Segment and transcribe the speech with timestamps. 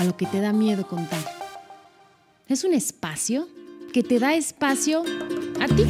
[0.00, 1.20] A lo que te da miedo contar.
[2.48, 3.46] Es un espacio
[3.92, 5.02] que te da espacio
[5.60, 5.84] a ti.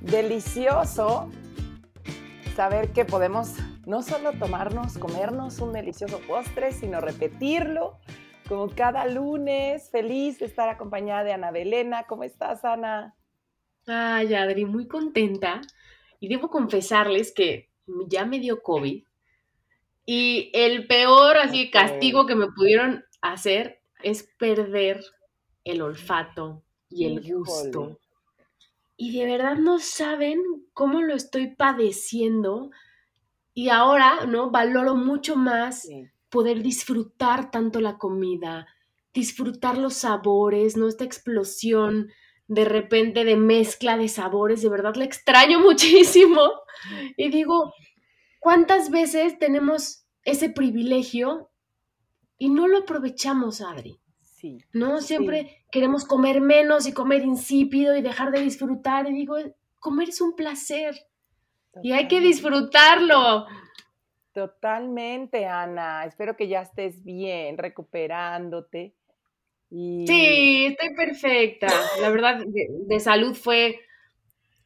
[0.00, 1.30] Delicioso
[2.56, 3.54] saber que podemos
[3.86, 8.00] no solo tomarnos, comernos un delicioso postre, sino repetirlo
[8.48, 9.90] como cada lunes.
[9.92, 12.02] Feliz de estar acompañada de Ana Belena.
[12.08, 13.14] ¿Cómo estás, Ana?
[13.86, 15.60] Ay, Adri, muy contenta.
[16.18, 17.70] Y debo confesarles que
[18.08, 19.07] ya me dio COVID.
[20.10, 25.04] Y el peor así castigo que me pudieron hacer es perder
[25.64, 27.98] el olfato y el gusto.
[28.96, 30.40] Y de verdad no saben
[30.72, 32.70] cómo lo estoy padeciendo.
[33.52, 34.50] Y ahora, ¿no?
[34.50, 35.86] Valoro mucho más
[36.30, 38.66] poder disfrutar tanto la comida,
[39.12, 40.88] disfrutar los sabores, ¿no?
[40.88, 42.10] Esta explosión
[42.46, 46.50] de repente de mezcla de sabores, de verdad la extraño muchísimo.
[47.18, 47.74] Y digo,
[48.38, 51.50] ¿cuántas veces tenemos ese privilegio
[52.36, 54.00] y no lo aprovechamos, Adri?
[54.22, 54.58] Sí.
[54.72, 55.00] ¿No?
[55.00, 59.08] Siempre queremos comer menos y comer insípido y dejar de disfrutar.
[59.08, 59.36] Y digo,
[59.78, 60.94] comer es un placer.
[61.82, 63.46] Y hay que disfrutarlo.
[64.32, 66.04] Totalmente, Ana.
[66.04, 68.94] Espero que ya estés bien, recuperándote.
[69.70, 71.66] Sí, estoy perfecta.
[72.00, 73.80] La verdad, de, salud fue.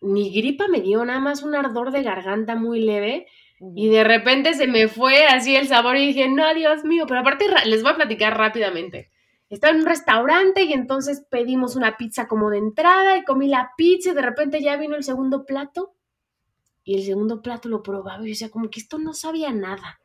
[0.00, 3.26] Ni gripa me dio, nada más un ardor de garganta muy leve.
[3.74, 7.04] Y de repente se me fue así el sabor y dije, no, Dios mío.
[7.06, 9.10] Pero aparte, les voy a platicar rápidamente.
[9.48, 13.72] Estaba en un restaurante y entonces pedimos una pizza como de entrada y comí la
[13.76, 15.94] pizza y de repente ya vino el segundo plato
[16.84, 20.00] y el segundo plato lo probaba y yo decía, como que esto no sabía nada.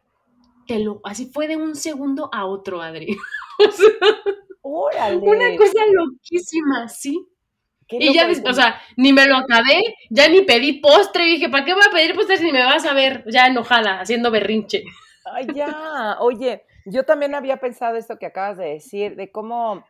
[0.68, 3.18] Te lo, así fue de un segundo a otro, Adri.
[4.62, 5.18] Órale.
[5.18, 7.26] Una cosa loquísima, ¿sí?
[7.90, 11.66] Y ya, o sea, ni me lo acabé, ya ni pedí postre, y dije, ¿para
[11.66, 14.84] qué voy a pedir postre si me vas a ver ya enojada, haciendo berrinche?
[15.25, 19.86] Ay, ya, oye, yo también había pensado esto que acabas de decir, de cómo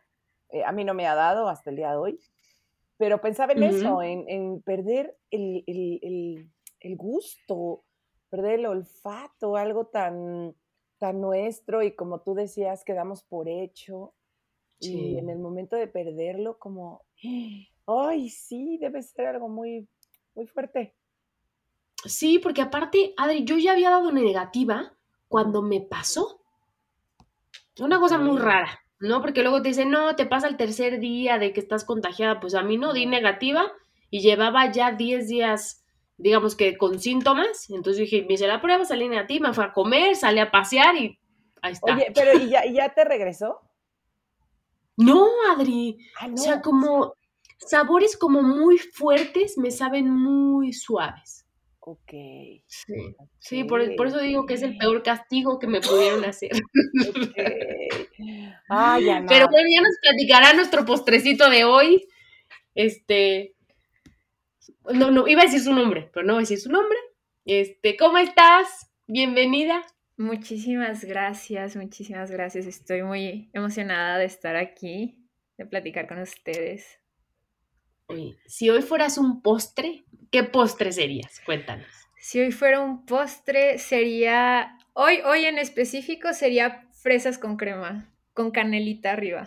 [0.50, 2.20] eh, a mí no me ha dado hasta el día de hoy,
[2.96, 7.84] pero pensaba en eso, en, perder el, el gusto,
[8.30, 10.54] perder el olfato, algo tan,
[10.98, 14.14] tan nuestro y como tú decías, quedamos por hecho.
[14.80, 17.04] Y en el momento de perderlo, como,
[17.88, 19.88] ay, sí, debe ser algo muy,
[20.34, 20.94] muy fuerte.
[22.04, 24.94] Sí, porque aparte, Adri, yo ya había dado negativa
[25.26, 26.40] cuando me pasó.
[27.80, 29.20] Una cosa muy rara, ¿no?
[29.20, 32.40] Porque luego te dicen, no, te pasa el tercer día de que estás contagiada.
[32.40, 33.72] Pues a mí no, di negativa
[34.10, 35.84] y llevaba ya 10 días
[36.18, 37.70] digamos que con síntomas.
[37.70, 40.96] Entonces dije, me hice la prueba, salí negativa, me fue a comer, salí a pasear
[40.96, 41.18] y
[41.62, 41.94] ahí está.
[41.94, 43.60] Oye, pero ¿y ya, ya te regresó?
[44.96, 45.96] No, Adri.
[46.20, 47.14] Ah, o sea, como
[47.58, 51.44] sabores como muy fuertes me saben muy suaves.
[51.80, 52.12] Ok.
[52.66, 56.50] Sí, sí por, eso digo que es el peor castigo que me pudieron hacer.
[58.68, 62.06] Ay, Pero bueno, ya nos platicará nuestro postrecito de hoy.
[62.74, 63.54] Este,
[64.92, 66.98] no, no, iba a decir su nombre, pero no voy a decir su nombre.
[67.46, 68.90] Este, ¿cómo estás?
[69.06, 69.82] Bienvenida.
[70.18, 72.66] Muchísimas gracias, muchísimas gracias.
[72.66, 75.16] Estoy muy emocionada de estar aquí,
[75.56, 76.98] de platicar con ustedes.
[78.46, 81.40] Si hoy fueras un postre, ¿qué postre serías?
[81.44, 81.86] Cuéntanos.
[82.20, 88.50] Si hoy fuera un postre, sería, hoy, hoy en específico, sería fresas con crema, con
[88.50, 89.46] canelita arriba.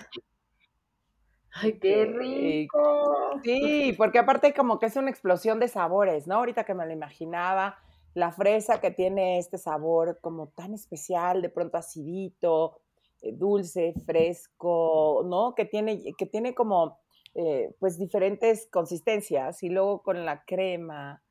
[1.53, 3.41] ¡Ay, qué rico!
[3.44, 6.35] Sí, porque aparte como que es una explosión de sabores, ¿no?
[6.35, 7.77] Ahorita que me lo imaginaba,
[8.13, 12.80] la fresa que tiene este sabor como tan especial, de pronto acidito,
[13.21, 15.53] eh, dulce, fresco, ¿no?
[15.56, 17.00] Que tiene, que tiene como
[17.36, 21.22] eh, pues diferentes consistencias y luego con la crema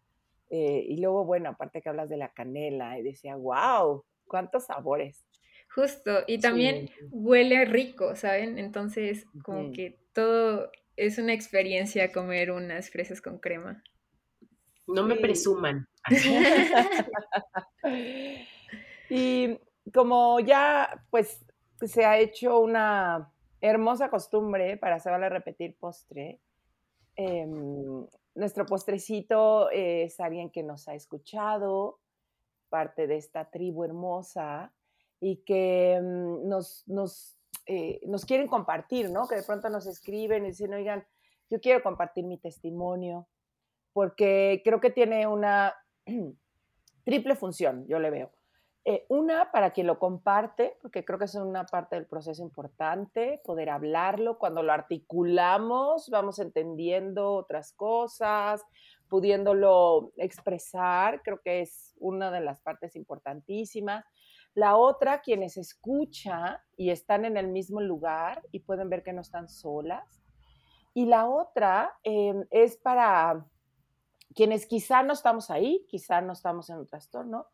[0.50, 5.24] eh, y luego, bueno, aparte que hablas de la canela y decía, wow, cuántos sabores.
[5.72, 8.58] Justo, y también huele rico, ¿saben?
[8.58, 13.82] Entonces, como que todo es una experiencia comer unas fresas con crema.
[14.88, 15.86] No me presuman.
[19.08, 19.56] y
[19.94, 21.44] como ya pues
[21.80, 26.40] se ha hecho una hermosa costumbre para hacerle repetir postre,
[27.16, 31.98] em, nuestro postrecito es alguien que nos ha escuchado,
[32.68, 34.72] parte de esta tribu hermosa,
[35.20, 37.36] y que mm, nos, nos,
[37.66, 39.28] eh, nos quieren compartir, ¿no?
[39.28, 41.04] Que de pronto nos escriben y dicen, oigan,
[41.50, 43.28] yo quiero compartir mi testimonio,
[43.92, 45.74] porque creo que tiene una
[47.04, 48.30] triple función, yo le veo.
[48.86, 53.40] Eh, una, para quien lo comparte, porque creo que es una parte del proceso importante,
[53.44, 54.38] poder hablarlo.
[54.38, 58.64] Cuando lo articulamos, vamos entendiendo otras cosas,
[59.08, 64.04] pudiéndolo expresar, creo que es una de las partes importantísimas.
[64.54, 69.20] La otra, quienes escuchan y están en el mismo lugar y pueden ver que no
[69.20, 70.22] están solas.
[70.94, 73.46] Y la otra em, es para
[74.34, 77.46] quienes quizá no estamos ahí, quizá no estamos en un trastorno,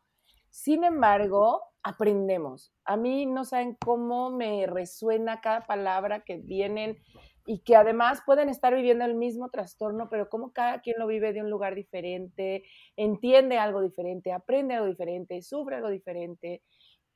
[0.57, 2.73] sin embargo, aprendemos.
[2.83, 6.97] A mí no saben cómo me resuena cada palabra que vienen
[7.45, 11.31] y que además pueden estar viviendo el mismo trastorno, pero como cada quien lo vive
[11.31, 12.63] de un lugar diferente,
[12.95, 16.63] entiende algo diferente, aprende algo diferente, sufre algo diferente.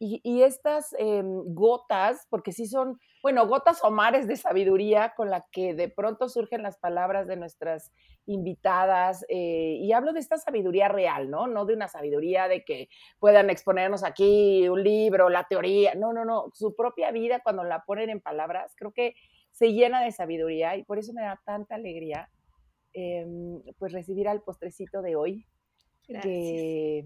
[0.04, 5.46] Y, estas em, gotas, porque sí son, bueno, gotas o mares de sabiduría con la
[5.52, 7.92] que de pronto surgen las palabras de nuestras
[8.26, 11.46] invitadas, eh, y hablo de esta sabiduría real, ¿no?
[11.46, 12.90] No de una sabiduría de que
[13.20, 17.84] puedan exponernos aquí un libro, la teoría, no, no, no, su propia vida cuando la
[17.86, 19.14] ponen en palabras, creo que
[19.52, 22.28] se llena de sabiduría y por eso me da tanta alegría,
[22.94, 25.46] em, pues recibir al postrecito de hoy.
[26.08, 27.06] Que,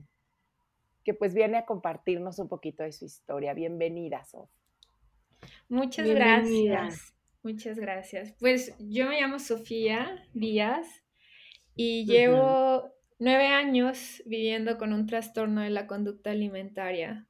[1.05, 3.53] que pues viene a compartirnos un poquito de su historia.
[3.53, 4.49] Bienvenida, Sof.
[5.69, 7.13] Muchas gracias.
[7.43, 8.33] Muchas gracias.
[8.39, 10.87] Pues yo me llamo Sofía Díaz
[11.75, 17.27] y llevo nueve años viviendo con un trastorno de la conducta alimentaria.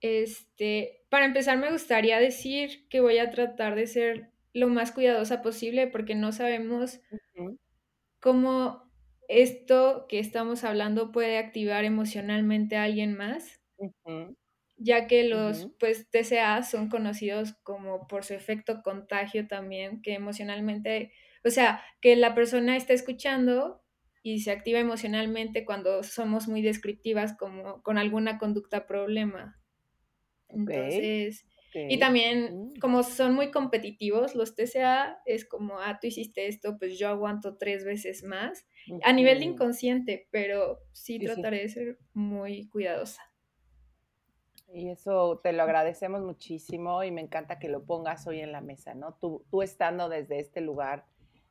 [0.00, 5.42] Este, para empezar, me gustaría decir que voy a tratar de ser lo más cuidadosa
[5.42, 7.00] posible porque no sabemos
[8.18, 8.85] cómo
[9.28, 13.60] esto que estamos hablando puede activar emocionalmente a alguien más,
[14.76, 21.12] ya que los pues TCA son conocidos como por su efecto contagio también, que emocionalmente,
[21.44, 23.82] o sea, que la persona está escuchando
[24.22, 29.60] y se activa emocionalmente cuando somos muy descriptivas como con alguna conducta problema.
[30.48, 31.46] Entonces,
[31.88, 36.98] y también, como son muy competitivos, los TCA es como, ah, tú hiciste esto, pues
[36.98, 38.66] yo aguanto tres veces más,
[39.02, 43.22] a nivel de inconsciente, pero sí, trataré de ser muy cuidadosa.
[44.72, 48.60] Y eso te lo agradecemos muchísimo y me encanta que lo pongas hoy en la
[48.60, 49.14] mesa, ¿no?
[49.20, 51.06] Tú, tú estando desde este lugar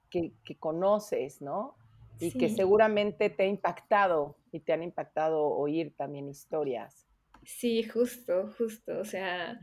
[0.09, 1.75] que, que conoces, ¿no?
[2.19, 7.05] Y que seguramente te ha impactado y te han impactado oír también historias.
[7.43, 8.99] Sí, justo, justo.
[8.99, 9.59] O sea,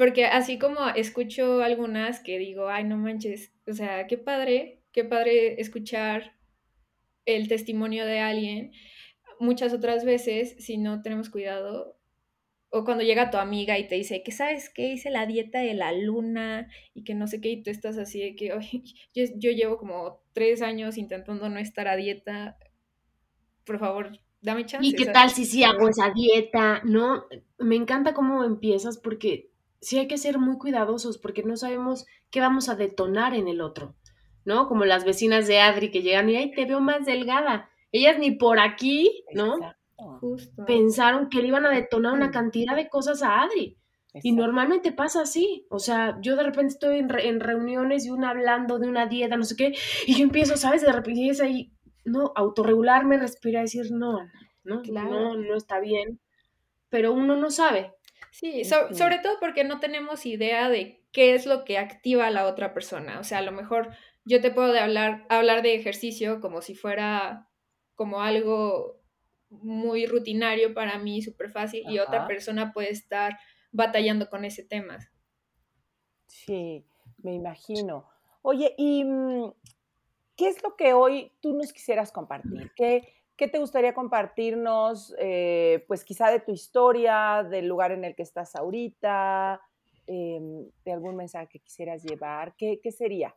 [0.00, 5.04] porque así como escucho algunas que digo, ay, no manches, o sea, qué padre, qué
[5.04, 6.38] padre escuchar
[7.26, 8.72] el testimonio de alguien.
[9.40, 11.98] Muchas otras veces, si no tenemos cuidado,
[12.70, 15.74] o cuando llega tu amiga y te dice que sabes qué hice la dieta de
[15.74, 18.48] la luna y que no sé qué, y tú estás así de que
[19.14, 22.56] yo, yo llevo como tres años intentando no estar a dieta,
[23.66, 24.88] por favor, dame chance.
[24.88, 26.80] ¿Y qué tal si sí hago esa dieta?
[26.86, 27.26] No,
[27.58, 29.49] me encanta cómo empiezas porque
[29.80, 33.60] sí hay que ser muy cuidadosos porque no sabemos qué vamos a detonar en el
[33.60, 33.96] otro,
[34.44, 34.68] ¿no?
[34.68, 37.70] Como las vecinas de Adri que llegan y, ay, te veo más delgada.
[37.92, 39.58] Ellas ni por aquí, ¿no?
[40.20, 40.64] Justo.
[40.64, 43.76] Pensaron que le iban a detonar una cantidad de cosas a Adri.
[44.22, 45.66] Y normalmente pasa así.
[45.70, 49.44] O sea, yo de repente estoy en, reuniones y una hablando de una dieta, no
[49.44, 49.74] sé qué,
[50.06, 50.82] y yo empiezo, ¿sabes?
[50.82, 51.72] De repente es ahí,
[52.04, 54.18] no, autorregularme, respirar, decir, no,
[54.64, 56.20] no, no, no está bien.
[56.88, 57.94] Pero uno no sabe.
[58.30, 62.46] Sí, sobre todo porque no tenemos idea de qué es lo que activa a la
[62.46, 63.18] otra persona.
[63.18, 63.90] O sea, a lo mejor
[64.24, 67.48] yo te puedo de hablar, hablar de ejercicio como si fuera
[67.94, 69.00] como algo
[69.50, 73.38] muy rutinario para mí, súper fácil, y otra persona puede estar
[73.72, 74.98] batallando con ese tema.
[76.26, 76.86] Sí,
[77.18, 78.08] me imagino.
[78.42, 79.52] Oye, ¿y mm,
[80.36, 82.70] qué es lo que hoy tú nos quisieras compartir?
[82.76, 88.14] ¿Qué, ¿Qué te gustaría compartirnos, eh, pues quizá de tu historia, del lugar en el
[88.14, 89.62] que estás ahorita,
[90.06, 92.54] em, de algún mensaje que quisieras llevar?
[92.58, 93.34] ¿Qué, sería?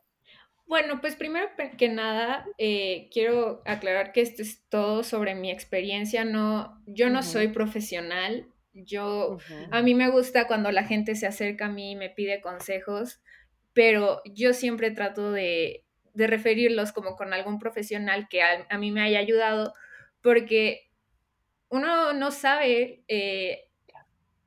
[0.66, 6.26] Bueno, pues primero que nada, eh, quiero aclarar que esto es todo sobre mi experiencia.
[6.26, 8.46] No, yo no soy profesional.
[8.74, 9.38] Yo,
[9.70, 13.22] a mí me gusta cuando la gente se acerca a mí y me pide consejos,
[13.72, 15.80] pero yo siempre trato de,
[16.14, 19.72] referirlos como con algún profesional que a mí me haya ayudado,
[20.24, 20.90] porque
[21.68, 23.68] uno no sabe eh,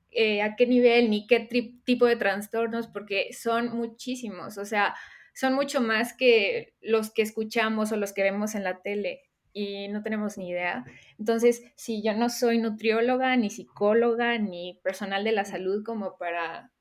[0.10, 1.48] eh, a qué nivel ni qué
[1.86, 4.96] tipo de trastornos, porque son muchísimos, o sea,
[5.36, 9.22] son mucho más que los que escuchamos o los que vemos en la tele.
[9.54, 10.86] y no tenemos ni idea.
[11.20, 16.72] Entonces, si yo no soy nutrióloga, ni psicóloga, ni personal de la salud como para,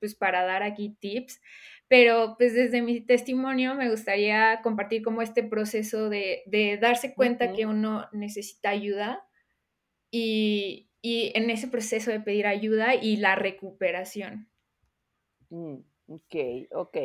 [0.00, 1.40] pues, para dar aquí tips,
[1.88, 7.66] pero pues desde mi testimonio me gustaría compartir como este proceso de, darse cuenta que
[7.66, 9.26] uno necesita ayuda
[10.10, 14.50] y, en ese proceso de pedir ayuda y la recuperación.
[15.48, 15.78] Mm,
[16.08, 16.36] ok,
[16.72, 16.96] ok.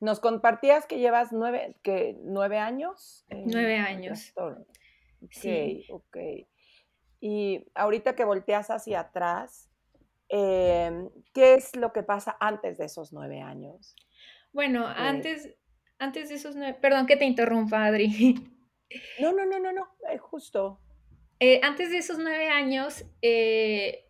[0.00, 3.26] Nos compartías que llevas nueve, que, nueve años.
[3.30, 4.32] nueve años.
[5.30, 5.84] sí.
[5.90, 6.16] ok.
[7.20, 9.68] Y ahorita que volteas hacia atrás,
[10.30, 13.94] em, ¿qué es lo que pasa antes de esos nueve años?
[14.52, 15.54] Bueno, antes,
[15.98, 18.34] antes de esos nueve, perdón que te interrumpa, Adri.
[19.20, 20.80] No, no, no, no, no, eh, justo.
[21.38, 24.08] Eh, antes de esos nueve años, eh,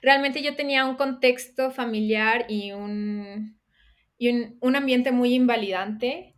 [0.00, 3.58] realmente yo tenía un contexto familiar y un,
[4.18, 6.36] y un, un ambiente muy invalidante,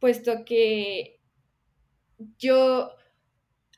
[0.00, 1.20] puesto que
[2.36, 2.90] yo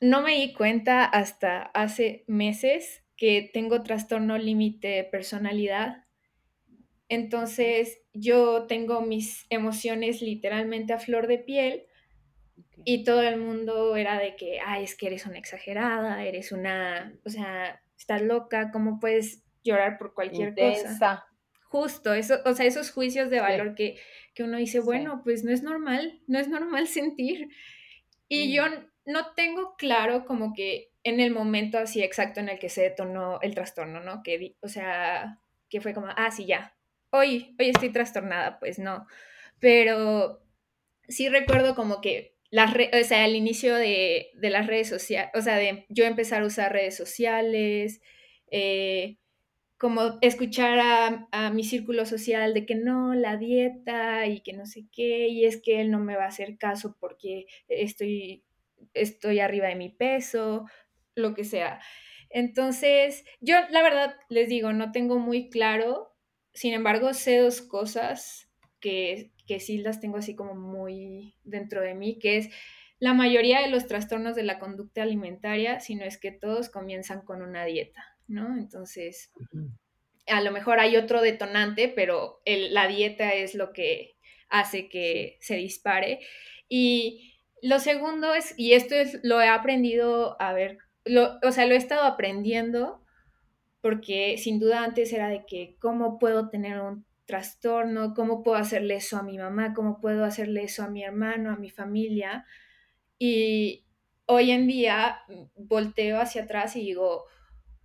[0.01, 6.07] no me di cuenta hasta hace meses que tengo trastorno límite de personalidad
[7.09, 11.87] entonces yo tengo mis emociones literalmente a flor de piel
[12.85, 17.13] y todo el mundo era de que, ay, es que eres una exagerada, eres una,
[17.25, 21.27] o sea, estás loca, ¿cómo puedes llorar por cualquier cosa?
[21.69, 23.99] Justo, eso, o sea, esos juicios de valor que,
[24.39, 27.49] uno dice, bueno, pues no es normal, no es normal sentir.
[28.29, 28.87] Y yo mm.
[29.07, 33.41] no tengo claro como que en el momento así exacto en el que se detonó
[33.41, 34.23] el trastorno, ¿no?
[34.23, 36.76] Que, o sea, que fue como, ah, sí, ya,
[37.11, 39.07] hoy, hoy estoy trastornada, pues no.
[39.61, 40.43] Pero
[41.09, 45.85] sí recuerdo como que las o sea, inicio de, las redes sociales, o sea, de
[45.89, 48.01] yo empezar a usar redes sociales,
[48.51, 49.19] eh,
[49.79, 54.65] como escuchar a, a, mi círculo social de que no, la dieta y que no
[54.67, 58.45] sé qué, y es que él no me va a hacer caso porque estoy,
[58.95, 60.67] estoy arriba de mi peso,
[61.15, 61.81] lo que sea.
[62.31, 66.16] Entonces, yo la verdad les digo, no tengo muy claro
[66.57, 71.95] sin embargo, sé dos cosas que, que sí las tengo así como muy dentro de
[71.95, 72.49] mí, que es
[72.99, 77.21] la mayoría de los trastornos de la conducta alimentaria, si no es que todos comienzan
[77.21, 78.57] con una dieta, ¿no?
[78.57, 79.33] Entonces,
[80.27, 84.17] a lo mejor hay otro detonante, pero la dieta es lo que
[84.49, 86.21] hace que se dispare.
[86.71, 91.67] Y lo segundo es, y esto es, lo he aprendido a ver, lo, o sea,
[91.67, 93.05] lo he estado aprendiendo
[93.81, 98.97] porque sin duda antes era de que cómo puedo tener un trastorno, cómo puedo hacerle
[98.97, 102.47] eso a mi mamá, cómo puedo hacerle eso a mi hermano, a mi familia.
[103.19, 103.85] Y
[104.27, 107.25] hoy en día mm, volteo hacia atrás y digo,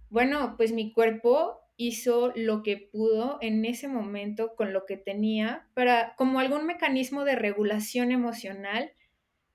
[0.09, 5.67] bueno, pues mi cuerpo hizo lo que pudo en ese momento con lo que tenía
[5.73, 8.91] para como algún mecanismo de regulación emocional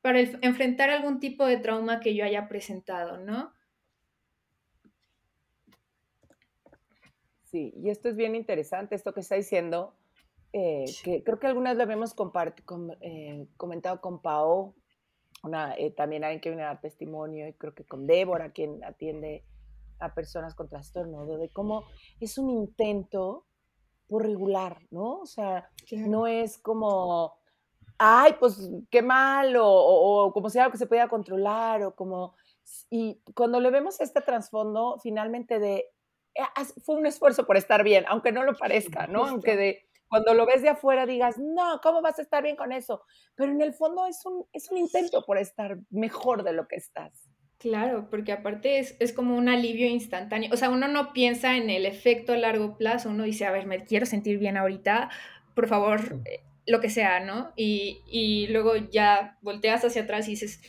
[0.01, 3.53] para enfrentar algún tipo de trauma que yo haya presentado, ¿no?
[7.57, 9.95] Sí, y esto es bien interesante, esto que está diciendo,
[10.53, 12.15] eh, que creo que algunas lo habíamos
[13.01, 14.75] eh, comentado con Pao,
[15.43, 18.85] una, eh, también alguien que viene a dar testimonio, y creo que con Débora, quien
[18.85, 19.43] atiende
[20.01, 21.85] a personas con trastorno, de cómo
[22.21, 23.47] es un intento
[24.07, 25.21] por regular, ¿no?
[25.21, 27.39] O sea, no es como,
[27.97, 32.35] ay, pues qué mal, o, o, como si algo que se podía controlar, o como,
[32.91, 35.87] y cuando le vemos este trasfondo finalmente de
[36.85, 39.25] fue un esfuerzo por estar bien, aunque no lo parezca, ¿no?
[39.25, 42.73] Aunque de, cuando lo ves de afuera digas, no, ¿cómo vas a estar bien con
[42.73, 43.03] eso?
[43.35, 46.77] Pero en el fondo es un, es un intento por estar mejor de lo que
[46.77, 47.29] estás.
[47.59, 50.51] Claro, porque aparte es, es, como un alivio instantáneo.
[50.53, 53.67] O sea, uno no piensa en el efecto a largo plazo, uno dice, a ver,
[53.67, 55.11] me quiero sentir bien ahorita,
[55.55, 57.53] por favor, eh, lo que sea, ¿no?
[57.57, 60.61] Y, y luego ya volteas hacia atrás y dices,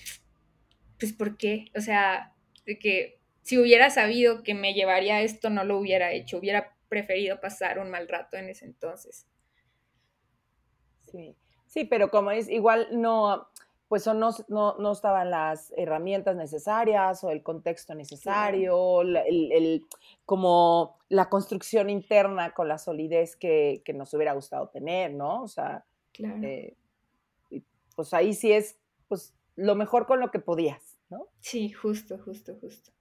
[0.98, 1.66] pues, ¿por qué?
[1.76, 2.34] O sea,
[2.66, 3.17] de que
[3.48, 7.90] si hubiera sabido que me llevaría esto, no lo hubiera hecho, hubiera preferido pasar un
[7.90, 9.26] mal rato en ese entonces.
[11.10, 11.34] Sí,
[11.66, 13.48] sí, pero como es, igual no,
[13.88, 19.86] pues no, no, estaban las herramientas necesarias o el contexto necesario, el,
[20.26, 25.44] como la construcción interna con la solidez que, nos hubiera gustado tener, ¿no?
[25.44, 25.86] O sea,
[26.20, 26.76] eh,
[27.96, 28.78] pues ahí sí es
[29.08, 31.30] pues lo mejor con lo que podías, ¿no?
[31.40, 32.97] Sí, justo, justo, justo.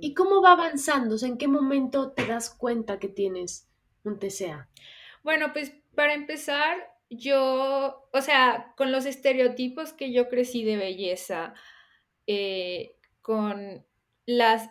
[0.00, 1.16] ¿Y cómo va avanzando?
[1.24, 3.68] ¿en qué momento te das cuenta que tienes
[4.04, 4.68] un TCA?
[5.22, 6.76] Bueno, pues para empezar,
[7.10, 11.54] yo, o sea, con los estereotipos que yo crecí de belleza,
[12.26, 13.84] eh, con
[14.26, 14.70] las,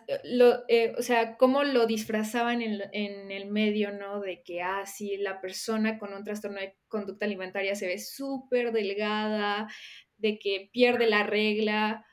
[0.68, 4.20] eh, o sea, cómo lo disfrazaban en, en, el medio, ¿no?
[4.20, 8.72] De que, ah, sí, la persona con un trastorno de conducta alimentaria se ve súper
[8.72, 9.68] delgada,
[10.16, 12.06] de que pierde la regla,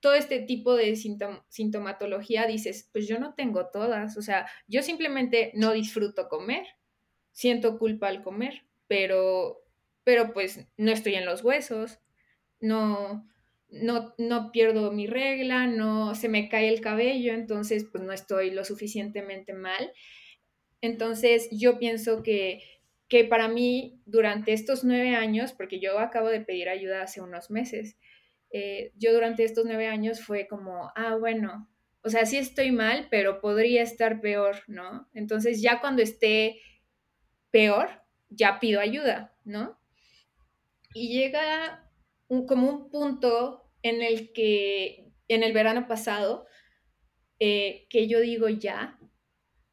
[0.00, 5.50] todo este tipo de sintomatología, dices, pues yo no tengo todas, o sea, yo simplemente
[5.54, 6.66] no disfruto comer,
[7.32, 9.64] siento culpa al comer, pero,
[10.04, 11.98] pero pues no estoy en los huesos,
[12.60, 13.28] no,
[13.70, 18.50] no, no pierdo mi regla, no se me cae el cabello, entonces pues no estoy
[18.50, 19.92] lo suficientemente mal.
[20.80, 22.62] Entonces yo pienso que,
[23.08, 27.50] que para mí durante estos nueve años, porque yo acabo de pedir ayuda hace unos
[27.50, 27.96] meses,
[28.50, 31.68] eh, yo durante estos nueve años fue como, ah, bueno,
[32.02, 35.08] o sea, sí estoy mal, pero podría estar peor, ¿no?
[35.14, 36.60] Entonces ya cuando esté
[37.50, 37.90] peor,
[38.30, 39.78] ya pido ayuda, ¿no?
[40.94, 41.90] Y llega
[42.28, 46.46] como un punto en el que, en el verano pasado,
[47.40, 48.98] eh, que yo digo ya,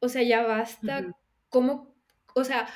[0.00, 1.16] o sea, ya basta,
[1.48, 1.96] ¿cómo?
[2.34, 2.68] O sea,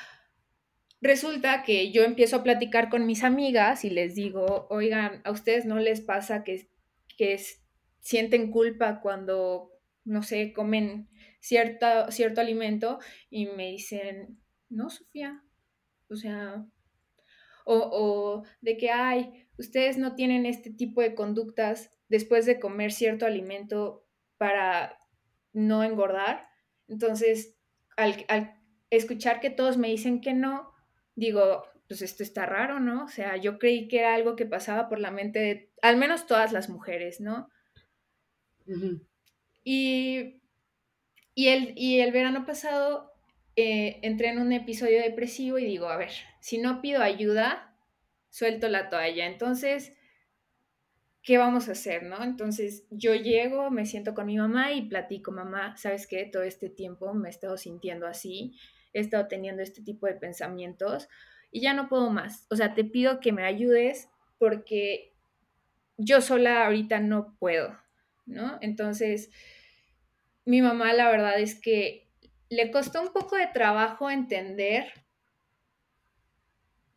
[1.01, 5.65] resulta que yo empiezo a platicar con mis amigas y les digo, oigan, ¿a ustedes
[5.65, 6.69] no les pasa que,
[7.17, 7.39] que
[7.99, 9.71] sienten culpa cuando,
[10.05, 12.99] no sé, comen cierta, cierto alimento?
[13.29, 14.39] Y me dicen,
[14.69, 15.43] no, Sofía,
[16.09, 16.65] o sea,
[17.65, 22.91] o, o de que, ay, ustedes no tienen este tipo de conductas después de comer
[22.91, 24.05] cierto alimento
[24.37, 24.99] para
[25.53, 26.49] no engordar.
[26.87, 27.57] Entonces,
[27.95, 28.25] al,
[28.89, 30.70] escuchar que todos me dicen que no,
[31.21, 33.05] digo, pues esto está raro, ¿no?
[33.05, 36.25] O sea, yo creí que era algo que pasaba por la mente de al menos
[36.25, 37.47] todas las mujeres, ¿no?
[39.63, 40.41] y,
[41.35, 43.13] y, el, y el verano pasado
[43.55, 47.75] eh, entré en un episodio depresivo y digo, a ver, si no pido ayuda,
[48.29, 49.27] suelto la toalla.
[49.27, 49.93] Entonces,
[51.21, 52.23] ¿qué vamos a hacer, no?
[52.23, 56.25] Entonces, yo llego, me siento con mi mamá y platico, mamá, ¿sabes qué?
[56.25, 58.55] Todo este tiempo me he estado sintiendo así,
[58.93, 61.07] he estado teniendo este tipo de pensamientos
[61.51, 62.45] y ya no puedo más.
[62.49, 65.13] O sea, te pido que me ayudes porque
[65.97, 67.77] yo sola ahorita no puedo,
[68.25, 68.57] ¿no?
[68.61, 69.29] Entonces,
[70.45, 72.09] mi mamá la verdad es que
[72.49, 74.91] le costó un poco de trabajo entender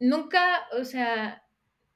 [0.00, 1.46] nunca, o sea,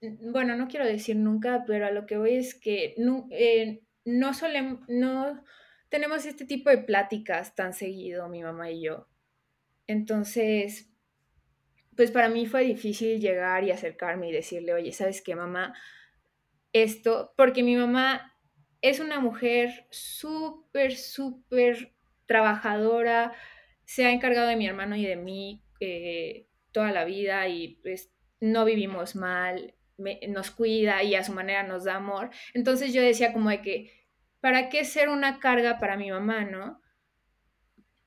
[0.01, 4.33] bueno, no quiero decir nunca, pero a lo que voy es que no, eh, no
[4.35, 5.43] solemos, no
[5.89, 9.08] tenemos este tipo de pláticas tan seguido, mi mamá y yo.
[9.89, 10.89] Entonces,
[11.97, 15.75] pues para mí fue difícil llegar y acercarme y decirle, oye, ¿sabes qué, mamá?
[16.73, 18.39] Esto, porque mi mamá
[18.83, 21.97] es una mujer súper, súper
[22.27, 23.33] trabajadora,
[23.85, 25.65] se ha encargado de mi hermano y de mí.
[25.81, 29.75] Eh, toda la vida y pues no vivimos mal,
[30.29, 32.31] nos cuida y a su manera nos da amor.
[32.55, 33.91] Entonces yo decía como de que,
[34.41, 36.81] ¿para qué ser una carga para mi mamá, no?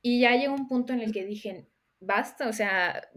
[0.02, 1.68] Y ya llegó un punto en el que dije,
[2.02, 3.10] basta, o sea,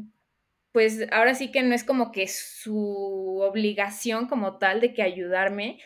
[0.73, 5.81] pues ahora sí que no es como que su obligación como tal de que ayudarme,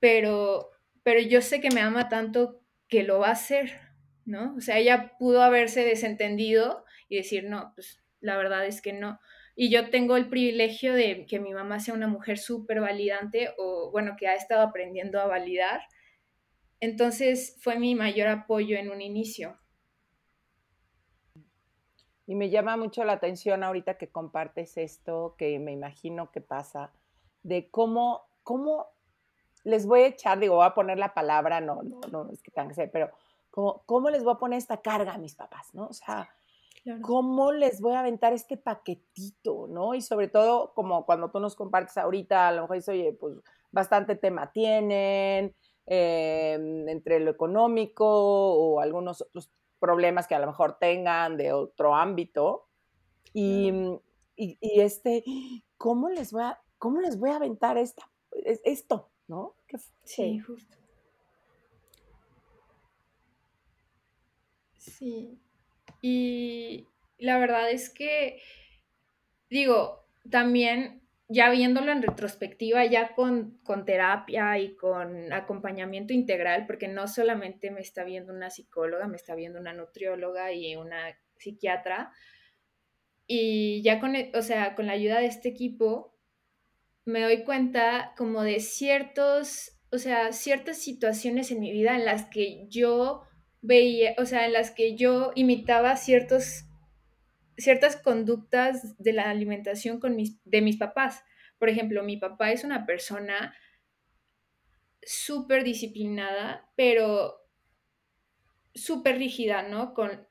[0.00, 0.70] pero,
[1.02, 3.78] pero yo sé que me ama tanto que lo va a hacer,
[4.24, 4.54] ¿no?
[4.56, 9.20] O sea, ella pudo haberse desentendido y decir, no, pues la verdad es que no.
[9.56, 13.90] Y yo tengo el privilegio de que mi mamá sea una mujer súper validante o,
[13.92, 15.82] bueno, que ha estado aprendiendo a validar.
[16.80, 19.58] Entonces fue mi mayor apoyo en un inicio.
[22.26, 26.90] Y me llama mucho la atención ahorita que compartes esto, que me imagino que pasa,
[27.42, 28.86] de cómo, cómo
[29.62, 32.50] les voy a echar, digo, voy a poner la palabra, no, no, no es que
[32.50, 33.10] tenga que ser, pero
[33.50, 35.86] cómo, cómo les voy a poner esta carga a mis papás, ¿no?
[35.86, 36.28] O sea,
[37.00, 39.94] ¿Cómo les voy a aventar este paquetito, no?
[39.94, 43.36] Y sobre todo, como cuando tú nos compartes ahorita, a lo mejor dices, oye, pues
[43.72, 45.54] bastante tema tienen,
[45.86, 49.50] em, entre lo económico o algunos otros
[49.84, 52.70] problemas que a lo mejor tengan de otro ámbito.
[53.34, 54.00] Y, mm,
[54.62, 55.22] este,
[55.76, 58.10] ¿cómo les voy a, cómo les voy a aventar esta,
[58.64, 59.56] esto, no?
[60.04, 60.78] sí, justo.
[64.78, 65.38] Sí.
[66.00, 66.86] Y
[67.18, 68.40] la verdad es que,
[69.50, 76.88] digo, también ya viéndolo en retrospectiva, ya con, con, terapia y con acompañamiento integral, porque
[76.88, 82.12] no solamente me está viendo una psicóloga, me está viendo una nutrióloga y una psiquiatra.
[83.26, 86.14] Y ya con, o sea, con la ayuda de este equipo,
[87.04, 92.26] me doy cuenta como de ciertos, o sea, ciertas situaciones en mi vida en las
[92.26, 93.22] que yo
[93.62, 96.64] veía, o sea, en las que yo imitaba ciertos,
[97.56, 101.22] ciertas conductas de la alimentación con mis, de mis papás.
[101.58, 103.54] Por ejemplo, mi papá es una persona
[105.02, 107.40] súper disciplinada, pero
[108.74, 109.94] súper rígida, ¿no?
[109.94, 110.26] Con,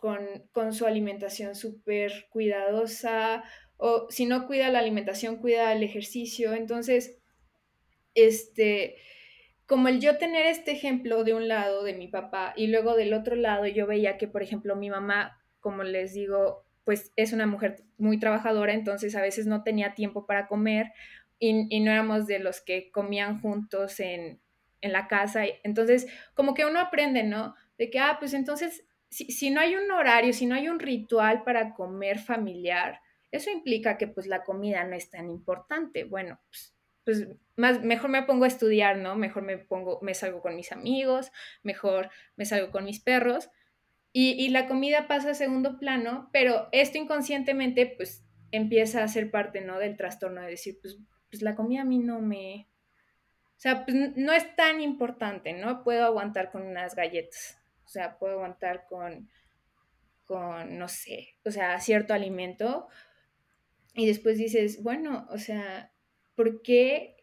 [0.52, 3.44] con su alimentación súper cuidadosa,
[3.78, 6.54] o si no cuida la alimentación, cuida el ejercicio.
[6.54, 7.20] Entonces,
[8.16, 8.96] este,
[9.66, 13.14] como el yo tener este ejemplo de un lado de mi papá y luego del
[13.14, 17.46] otro lado yo veía que, por ejemplo, mi mamá, como les digo, pues es una
[17.46, 20.92] mujer muy trabajadora, entonces a veces no tenía tiempo para comer
[21.40, 24.40] y, no éramos de los que comían juntos en,
[24.80, 25.44] en, la casa.
[25.64, 27.56] Entonces, como que uno aprende, ¿no?
[27.78, 30.80] De que, ah, pues entonces, si, si no hay un horario, si no hay un
[30.80, 33.02] ritual para comer familiar,
[33.34, 36.04] eso implica que pues la comida no es tan importante.
[36.04, 39.16] Bueno, pues, pues más, mejor me pongo a estudiar, ¿no?
[39.16, 41.32] Mejor me pongo, me salgo con mis amigos,
[41.64, 43.50] mejor me salgo con mis perros.
[44.14, 49.32] Y, y la comida pasa a segundo plano, pero esto inconscientemente pues empieza a ser
[49.32, 49.80] parte, ¿no?
[49.80, 51.00] Del trastorno de decir, pues,
[51.30, 52.70] pues la comida a mí no me...
[53.58, 55.84] O sea, pues no es tan importante, ¿no?
[55.84, 59.30] Puedo aguantar con unas galletas, o sea, puedo aguantar con,
[60.26, 62.88] con, no sé, o sea, cierto alimento,
[63.94, 65.94] y después dices, bueno, o sea,
[66.36, 67.16] ¿por qué?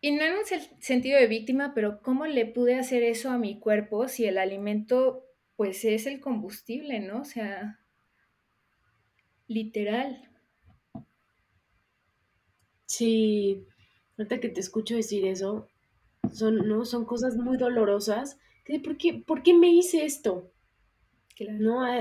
[0.00, 0.44] Y no en un
[0.80, 5.25] sentido de víctima, pero ¿cómo le pude hacer eso a mi cuerpo si el alimento
[5.56, 7.22] pues es el combustible, ¿no?
[7.22, 7.80] O sea,
[9.48, 10.30] literal.
[12.86, 13.66] Sí,
[14.18, 15.68] ahorita que te escucho decir eso,
[16.32, 16.84] son, ¿no?
[16.84, 18.38] Son cosas muy dolorosas.
[18.84, 20.52] ¿Por qué, ¿Por qué me hice esto?
[21.44, 21.82] ¿no?
[21.82, 21.98] A,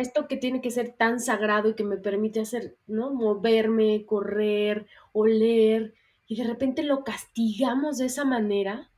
[0.00, 3.12] esto que tiene que ser tan sagrado y que me permite hacer, ¿no?
[3.12, 5.94] Moverme, correr, oler,
[6.26, 8.90] y de repente lo castigamos de esa manera.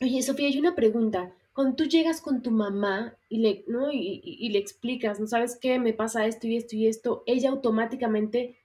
[0.00, 1.32] Oye, Sofía, hay una pregunta.
[1.52, 3.92] Cuando tú llegas con tu mamá y le, ¿no?
[3.92, 5.78] y, le explicas, ¿no sabes qué?
[5.78, 8.58] Me pasa esto y esto y esto, ella automáticamente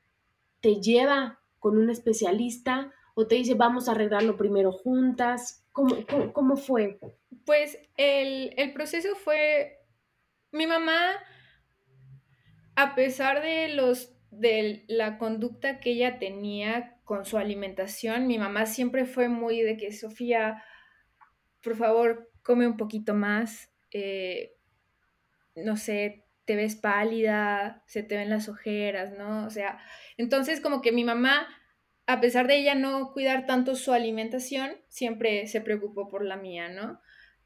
[0.61, 5.65] te lleva con un especialista o te dice, vamos a arreglarlo primero juntas.
[5.71, 5.95] ¿Cómo,
[6.33, 6.99] cómo fue?
[7.45, 9.79] Pues el, proceso fue,
[10.51, 11.13] mi mamá,
[12.75, 18.67] a pesar de los de la conducta que ella tenía con su alimentación, mi mamá
[18.67, 20.63] siempre fue muy de que Sofía,
[21.63, 24.55] por favor, come un poquito más, eh,
[25.53, 29.45] no sé, te ves pálida, se te ven las ojeras, ¿no?
[29.45, 29.79] O sea,
[30.15, 31.45] entonces como que mi mamá,
[32.05, 36.69] a pesar de ella no cuidar tanto su alimentación, siempre se preocupó por la mía,
[36.69, 37.01] ¿no?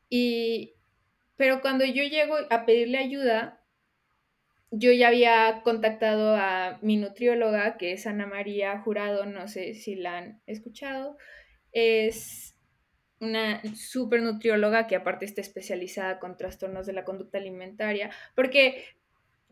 [0.07, 0.75] Y,
[1.35, 3.59] pero cuando yo llego a pedirle ayuda,
[4.69, 9.95] yo ya había contactado a mi nutrióloga, que es Ana María Jurado, no sé si
[9.95, 11.17] la han escuchado.
[11.71, 12.50] Es
[13.21, 18.83] una super nutrióloga que aparte está especializada con trastornos de la conducta alimentaria, porque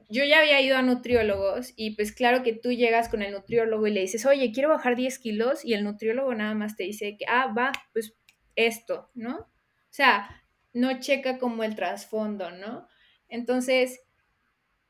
[0.10, 3.86] yo ya había ido a nutriólogos y pues claro que tú llegas con el nutriólogo
[3.86, 7.15] y le dices, oye, quiero bajar 10 kilos y el nutriólogo nada más te dice
[7.15, 8.15] que, ah, va, pues
[8.55, 9.38] esto, ¿no?
[9.38, 12.88] O sea, no checa como el trasfondo, ¿no?
[13.27, 14.01] Entonces,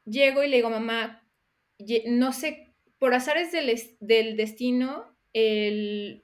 [0.06, 1.28] llego y le digo, mamá,
[2.08, 6.24] no sé, por azares del, del destino, el,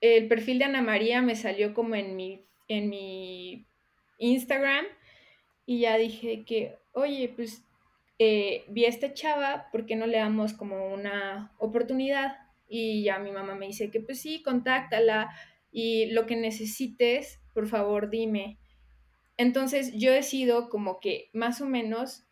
[0.00, 3.66] perfil de Ana María me salió como en mi, en mi
[4.18, 4.86] Instagram
[5.66, 7.62] y ya dije que, oye, pues
[8.18, 12.36] eh, vi a esta chava, ¿por qué no le damos como una oportunidad?
[12.68, 15.30] Y ya mi mamá me dice que pues sí, contáctala
[15.70, 18.58] y lo que necesites, por favor, dime.
[19.36, 22.24] Entonces yo decido como que más o menos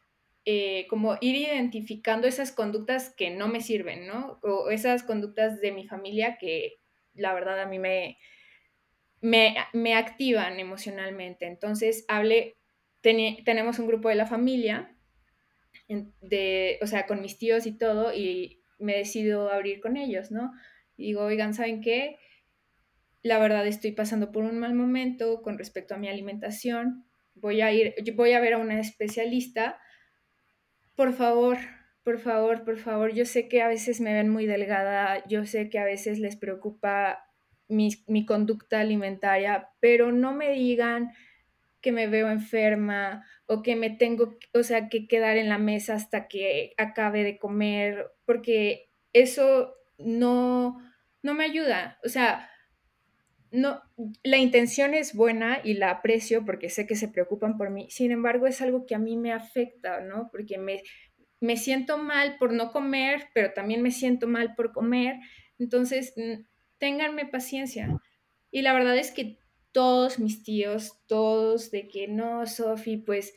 [0.45, 4.41] eh, como ir identificando esas conductas que no me sirven, ¿no?
[4.43, 6.79] O esas conductas de mi familia que
[7.17, 8.19] la verdad a mí me,
[9.21, 11.47] me, activan emocionalmente.
[11.47, 12.57] Entonces hablé,
[13.01, 14.97] tenemos un grupo de la familia,
[16.21, 20.53] de, o sea, con mis tíos y todo, y me decido abrir con ellos, ¿no?
[20.97, 22.19] Y digo, oigan, ¿saben qué?
[23.27, 27.73] la verdad estoy pasando por un mal momento con respecto a mi alimentación, voy a
[27.73, 29.79] ir, voy a ver a una especialista,
[30.95, 31.59] por favor,
[32.07, 35.69] por favor, por favor, yo sé que a veces me ven muy delgada, yo sé
[35.69, 37.27] que a veces les preocupa
[37.67, 41.11] mi, mi conducta alimentaria, pero no me digan
[41.81, 45.95] que me veo enferma o que me tengo, o sea, que quedar en la mesa
[45.95, 50.81] hasta que acabe de comer, porque eso no,
[51.25, 51.99] no me ayuda.
[52.05, 52.49] O sea,
[53.51, 53.83] no,
[54.23, 58.13] la intención es buena y la aprecio porque sé que se preocupan por mí, sin
[58.13, 60.29] embargo es algo que a mí me afecta, ¿no?
[60.31, 60.83] Porque me,
[61.41, 65.17] me siento mal por no comer, pero también me siento mal por comer,
[65.59, 66.15] entonces
[66.79, 67.89] ténganme paciencia.
[68.51, 69.39] Y la verdad es que
[69.73, 73.35] todos mis tíos, todos de que no, Sofi, pues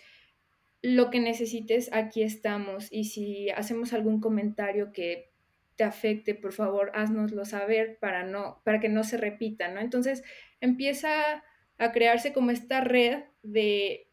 [0.81, 2.87] lo que necesites, aquí estamos.
[2.91, 5.33] Y si hacemos algún comentario que
[5.75, 9.81] te afecte, por favor, haznoslo saber para, no, para que no se repita, ¿no?
[9.81, 10.23] Entonces
[10.61, 11.43] empieza
[11.77, 14.09] a crearse como esta red de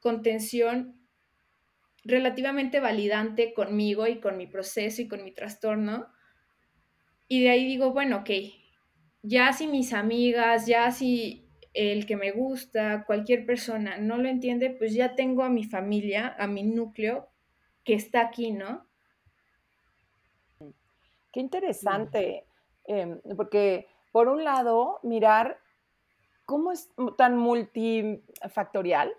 [0.00, 0.99] contención
[2.04, 6.08] relativamente validante conmigo y con mi proceso y con mi trastorno.
[7.28, 8.30] Y de ahí digo, bueno, ok,
[9.22, 14.70] ya si mis amigas, ya si el que me gusta, cualquier persona no lo entiende,
[14.70, 17.28] pues ya tengo a mi familia, a mi núcleo
[17.84, 18.86] que está aquí, ¿no?
[21.32, 22.44] Qué interesante,
[22.86, 25.60] em, porque por un lado, mirar
[26.44, 29.12] cómo es tan multifactorial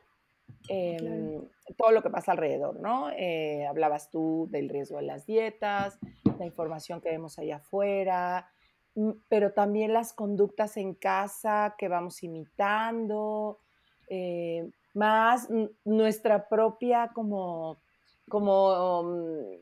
[0.68, 1.42] em,
[1.78, 3.10] todo lo que pasa alrededor, ¿no?
[3.12, 6.00] Eh, hablabas tú del riesgo de las dietas,
[6.40, 8.50] la información que vemos allá afuera,
[8.96, 13.60] mm, pero también las conductas en casa que vamos imitando,
[14.10, 15.50] eh, más
[15.86, 17.78] nuestra propia como,
[18.28, 19.56] como mm,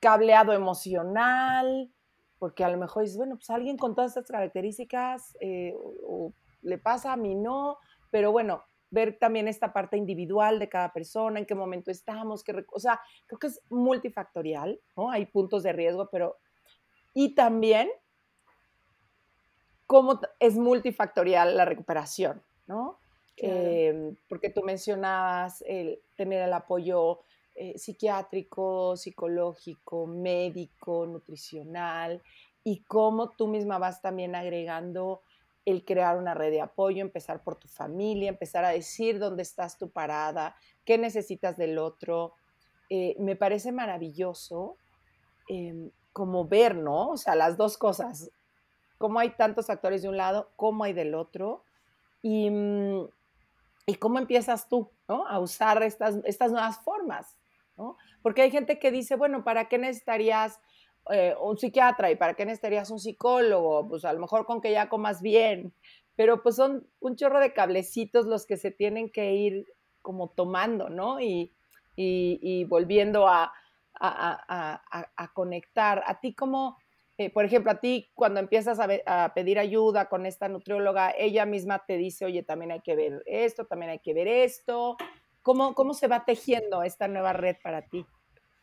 [0.00, 1.90] cableado emocional,
[2.38, 5.74] porque a lo mejor dices, bueno, pues alguien con todas estas características eh,
[6.06, 7.78] o, le pasa, a mí no,
[8.10, 12.64] pero bueno, ver también esta parte individual de cada persona, en qué momento estamos, qué,
[12.72, 15.10] o sea, creo que es multifactorial, ¿no?
[15.10, 16.36] Hay puntos de riesgo, pero...
[17.14, 17.88] Y también
[19.86, 22.98] cómo es multifactorial la recuperación, ¿no?
[23.36, 27.20] Em, porque tú mencionabas el tener el apoyo
[27.54, 32.22] eh, psiquiátrico, psicológico, médico, nutricional,
[32.64, 35.22] y cómo tú misma vas también agregando
[35.70, 39.76] el crear una red de apoyo, empezar por tu familia, empezar a decir dónde estás
[39.76, 42.34] tu parada, qué necesitas del otro.
[42.88, 44.76] Eh, me parece maravilloso
[45.48, 47.10] em, como ver, ¿no?
[47.10, 48.30] O sea, las dos cosas,
[48.96, 51.64] cómo hay tantos actores de un lado, cómo hay del otro,
[52.22, 53.08] y, mm,
[53.86, 55.26] y cómo empiezas tú, ¿no?
[55.26, 57.38] A usar estas, estas nuevas formas.
[58.22, 60.60] Porque hay gente que dice, bueno, ¿para qué necesitarías
[61.10, 63.88] eh, un psiquiatra y para qué necesitarías un psicólogo?
[63.88, 65.72] Pues a lo mejor con que ya comas bien,
[66.16, 69.66] pero pues son un chorro de cablecitos los que se tienen que ir
[70.02, 71.20] como tomando, ¿no?
[71.20, 71.52] Y,
[72.68, 73.52] volviendo a,
[75.34, 76.02] conectar.
[76.06, 76.78] A ti como,
[77.16, 81.84] eh, por ejemplo, a ti cuando empiezas a, pedir ayuda con esta nutrióloga, ella misma
[81.86, 84.96] te dice, oye, también hay que ver esto, también hay que ver esto,
[85.42, 88.04] ¿Cómo, se va tejiendo esta nueva red para ti?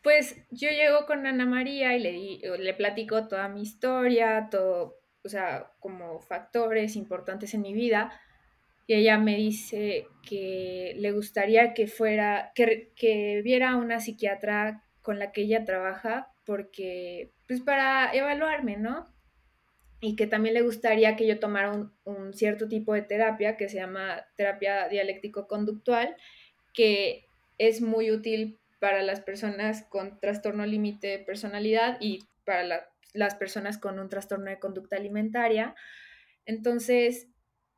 [0.06, 5.30] Pues yo llego con Ana María y le, le platico toda mi historia, todo, o
[5.30, 8.14] sea, como factores importantes en mi vida.
[8.86, 14.84] Y ella me dice que le gustaría que fuera, que, que viera a una psiquiatra
[15.02, 19.12] con la que ella trabaja, porque, pues para evaluarme, ¿no?
[20.02, 23.70] Y que también le gustaría que yo tomara un, un cierto tipo de terapia que
[23.70, 26.16] se llama terapia dialéctico-conductual
[26.76, 27.26] que
[27.58, 33.78] es muy útil para las personas con trastorno límite de personalidad y para las personas
[33.78, 35.76] con un trastorno de conducta alimentaria.
[36.46, 37.28] Entonces,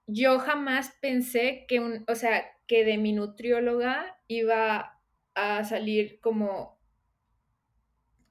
[0.07, 4.99] yo jamás pensé que un, o sea, que de mi nutrióloga iba
[5.35, 6.77] a salir como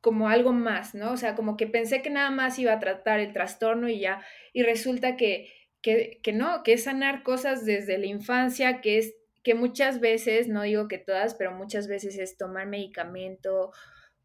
[0.07, 1.11] como algo más, ¿no?
[1.11, 4.25] O sea, como que pensé que nada más iba a tratar el trastorno y ya,
[4.53, 5.53] y resulta que,
[5.83, 10.49] que, que no, que es sanar cosas desde la infancia, que es que muchas veces,
[10.49, 13.71] no digo que todas, pero muchas veces es tomar medicamento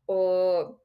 [0.08, 0.82] o,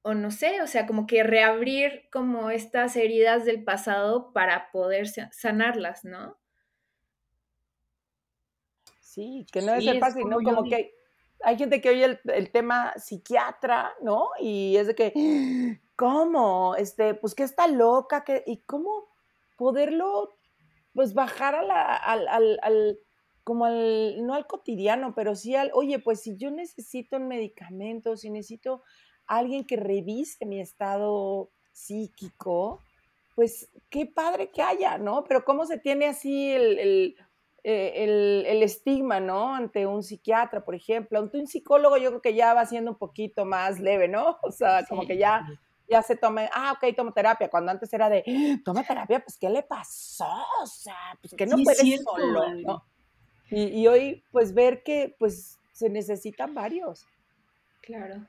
[0.00, 5.08] o no sé, o sea, como que reabrir como estas heridas del pasado para poder
[5.30, 6.38] sanarlas, ¿no?
[9.02, 10.38] Sí, que no es fácil, ¿no?
[10.38, 10.94] Como que
[11.42, 14.30] hay gente que oye el, tema psiquiatra, ¿no?
[14.40, 15.12] Y es de que,
[15.96, 16.76] ¿cómo?
[16.76, 19.14] Este, pues que está loca, que, y cómo
[19.58, 20.38] poderlo,
[20.94, 22.98] pues bajar a la, al,
[23.44, 28.16] como al, no al cotidiano, pero sí al, oye, pues si yo necesito un medicamento,
[28.16, 28.82] si necesito
[29.26, 32.80] alguien que revise mi estado psíquico,
[33.34, 35.24] pues qué padre que haya, ¿no?
[35.24, 37.16] Pero cómo se tiene así el,
[37.64, 39.54] eh, estigma, ¿no?
[39.54, 42.98] Ante un psiquiatra, por ejemplo, ante un psicólogo yo creo que ya va siendo un
[42.98, 44.38] poquito más leve, ¿no?
[44.42, 45.46] O sea, como que ya,
[45.88, 48.24] ya se tome, ah, ok, tomo terapia, cuando antes era de,
[48.64, 50.32] toma terapia, pues ¿qué le pasó?
[50.62, 52.93] O sea, pues que no puedes solo, ¿no?
[53.50, 57.06] Y, hoy, pues ver que pues se necesitan varios.
[57.82, 58.26] Claro.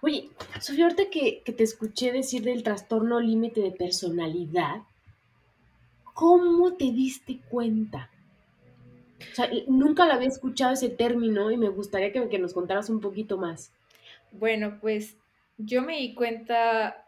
[0.00, 4.82] Oye, Sofía, ahorita que, que te escuché decir del trastorno límite de personalidad,
[6.14, 8.10] ¿cómo te diste cuenta?
[9.20, 12.88] O sea, nunca la había escuchado ese término y me gustaría que, que, nos contaras
[12.90, 13.72] un poquito más.
[14.32, 15.16] Bueno, pues
[15.56, 17.06] yo me di cuenta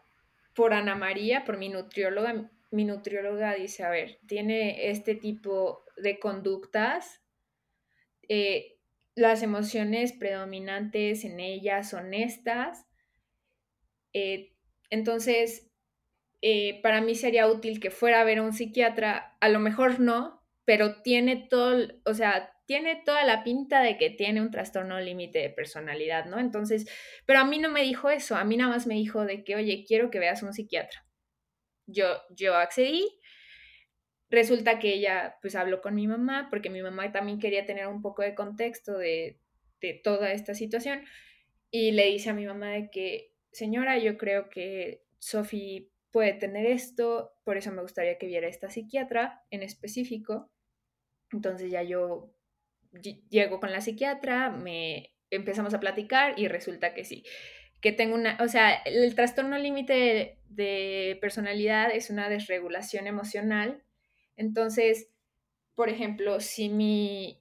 [0.55, 2.49] por Ana María, por mi nutrióloga.
[2.71, 7.21] Mi nutrióloga dice, a ver, tiene este tipo de conductas,
[8.27, 8.77] eh,
[9.15, 12.85] las emociones predominantes en ellas son estas.
[14.13, 14.53] Eh,
[14.89, 15.69] entonces,
[16.41, 19.99] eh, para mí sería útil que fuera a ver a un psiquiatra, a lo mejor
[19.99, 24.99] no, pero tiene todo, o sea, tiene toda la pinta de que tiene un trastorno
[24.99, 26.39] límite de personalidad, ¿no?
[26.39, 26.87] Entonces,
[27.25, 29.55] pero a mí no me dijo eso, a mí nada más me dijo de que,
[29.55, 31.05] oye, quiero que veas a un psiquiatra.
[31.87, 33.07] yo, yo accedí.
[34.31, 38.01] Resulta que ella pues habló con mi mamá porque mi mamá también quería tener un
[38.01, 39.37] poco de contexto de,
[39.81, 41.03] de toda esta situación
[41.69, 46.65] y le dice a mi mamá de que, señora, yo creo que Sophie puede tener
[46.65, 50.49] esto, por eso me gustaría que viera esta psiquiatra en específico.
[51.31, 52.33] Entonces ya yo
[53.29, 57.23] llego con la psiquiatra, me empezamos a platicar y resulta que sí,
[57.79, 63.81] que tengo una, o sea, el trastorno límite de, personalidad es una desregulación emocional.
[64.41, 65.07] Entonces,
[65.75, 67.39] por ejemplo, si mi,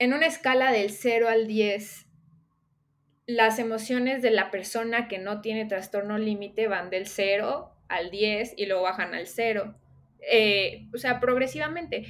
[0.00, 2.06] en una escala del 0 al 10,
[3.26, 8.54] las emociones de la persona que no tiene trastorno límite van del 0 al 10
[8.56, 9.76] y luego bajan al 0.
[10.28, 12.06] Eh, o sea, progresivamente.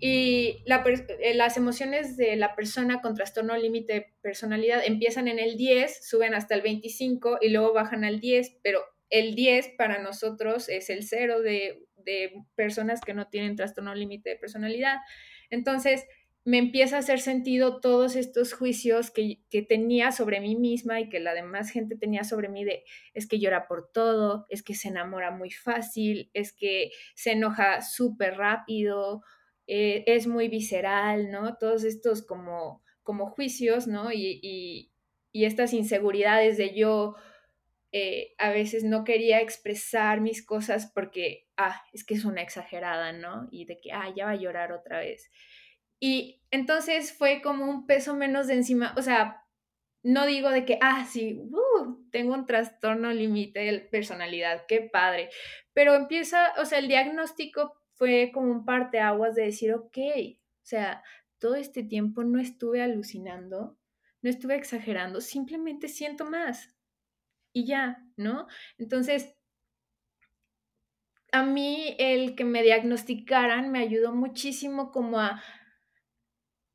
[0.00, 5.56] Y eh, las emociones de la persona con trastorno límite de personalidad empiezan en el
[5.56, 10.68] 10, suben hasta el 25 y luego bajan al 10, pero el 10 para nosotros
[10.68, 14.96] es el 0 de, de personas que no tienen trastorno límite de personalidad.
[15.50, 16.06] Entonces,
[16.46, 21.18] me empieza a hacer sentido todos estos juicios que, tenía sobre mí misma y que
[21.18, 24.86] la demás gente tenía sobre mí de es que llora por todo, es que se
[24.86, 29.24] enamora muy fácil, es que se enoja súper rápido,
[29.66, 31.56] eh, es muy visceral, ¿no?
[31.56, 34.12] Todos estos como, como juicios, ¿no?
[34.12, 34.92] Y,
[35.32, 37.14] estas inseguridades de yo
[37.98, 43.14] eh, a veces no quería expresar mis cosas porque, ah, es que es una exagerada,
[43.14, 43.48] ¿no?
[43.50, 45.30] Y de que, ah, ya va a llorar otra vez.
[45.98, 49.42] Y entonces fue como un peso menos de encima, o sea,
[50.02, 55.30] no digo de que, ah, sí, uh, tengo un trastorno límite de personalidad, qué padre,
[55.72, 61.02] pero empieza, o sea, el diagnóstico fue como un parteaguas de decir, ok, o sea,
[61.38, 63.78] todo este tiempo no estuve alucinando,
[64.20, 66.75] no estuve exagerando, simplemente siento más
[67.56, 68.48] y ya, ¿no?
[68.76, 69.34] Entonces,
[71.32, 75.42] a mí el que me diagnosticaran me ayudó muchísimo como a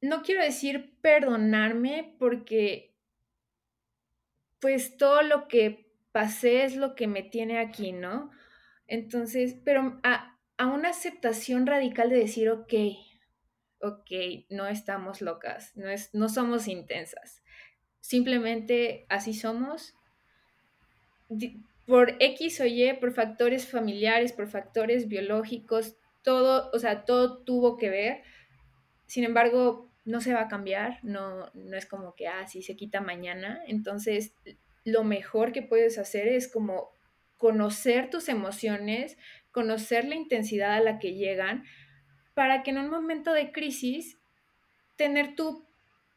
[0.02, 2.96] no quiero decir perdonarme porque
[4.60, 8.32] pues todo lo que pasé es lo que me tiene aquí, ¿no?
[8.88, 12.74] Entonces, pero a, una aceptación radical de decir, ok,
[13.82, 14.12] ok,
[14.50, 17.44] no estamos locas, no, es, no somos intensas,
[18.00, 19.94] simplemente así somos.
[21.86, 27.78] Por X o Y, por factores familiares, por factores biológicos, todo, o sea, todo tuvo
[27.78, 28.24] que ver.
[29.08, 32.76] Sin embargo, no se va a cambiar, no, no es como que, ah, sí se
[32.76, 33.62] quita mañana.
[33.68, 34.34] Entonces,
[34.84, 36.90] lo mejor que puedes hacer es como
[37.38, 39.18] conocer tus emociones,
[39.52, 41.64] conocer la intensidad a la que llegan,
[42.34, 44.18] para que en un momento de crisis,
[44.96, 45.66] tener tu,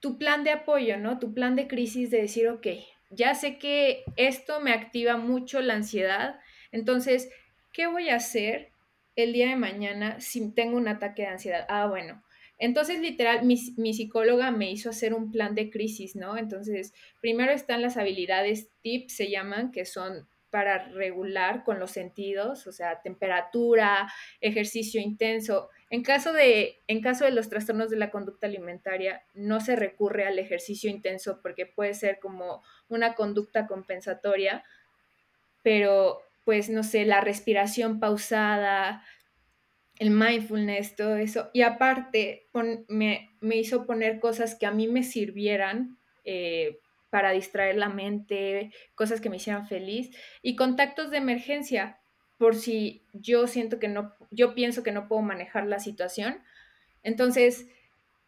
[0.00, 1.18] tu plan de apoyo, ¿no?
[1.18, 2.66] Tu plan de crisis de decir, ok,
[3.14, 6.40] ya sé que esto me activa mucho la ansiedad,
[6.72, 7.30] entonces,
[7.72, 8.70] ¿qué voy a hacer
[9.16, 11.66] el día de mañana si tengo un ataque de ansiedad?
[11.68, 12.22] Ah, bueno,
[12.58, 16.36] entonces, literal, mi, psicóloga me hizo hacer un plan de crisis, ¿no?
[16.38, 22.68] Entonces, primero están las habilidades TIP, se llaman, que son para regular con los sentidos,
[22.68, 25.68] o sea, temperatura, ejercicio intenso.
[25.94, 30.26] En caso de, en caso de los trastornos de la conducta alimentaria, no se recurre
[30.26, 34.64] al ejercicio intenso porque puede ser como una conducta compensatoria,
[35.62, 39.04] pero pues no sé, la respiración pausada,
[40.00, 41.50] el mindfulness, todo eso.
[41.52, 42.48] Y aparte,
[42.88, 49.20] me, hizo poner cosas que a mí me sirvieran eh, para distraer la mente, cosas
[49.20, 50.10] que me hicieran feliz.
[50.42, 52.00] Y contactos de emergencia,
[52.38, 56.42] por si yo siento que no, yo pienso que no puedo manejar la situación.
[57.02, 57.66] Entonces,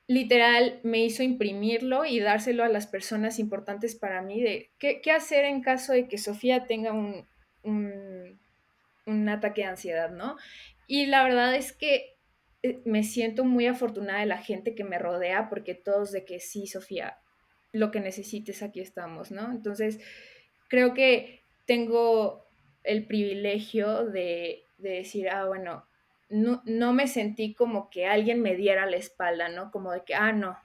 [0.07, 5.45] literal, me hizo imprimirlo y dárselo a las personas importantes para mí de qué, hacer
[5.45, 7.27] en caso de que Sofía tenga un,
[7.63, 8.39] un,
[9.07, 10.37] un ataque de ansiedad, ¿no?
[10.87, 12.17] Y la verdad es que
[12.63, 16.39] eh, me siento muy afortunada de la gente que me rodea porque todos de que
[16.39, 17.19] sí, Sofía,
[17.73, 19.51] lo que necesites, aquí estamos, ¿no?
[19.51, 20.01] Entonces,
[20.69, 22.46] creo que tengo
[22.87, 25.87] el privilegio de, decir, ah, bueno,
[26.29, 29.71] no, no, me sentí como que alguien me diera la espalda, ¿no?
[29.71, 30.59] Como de que, ah, no,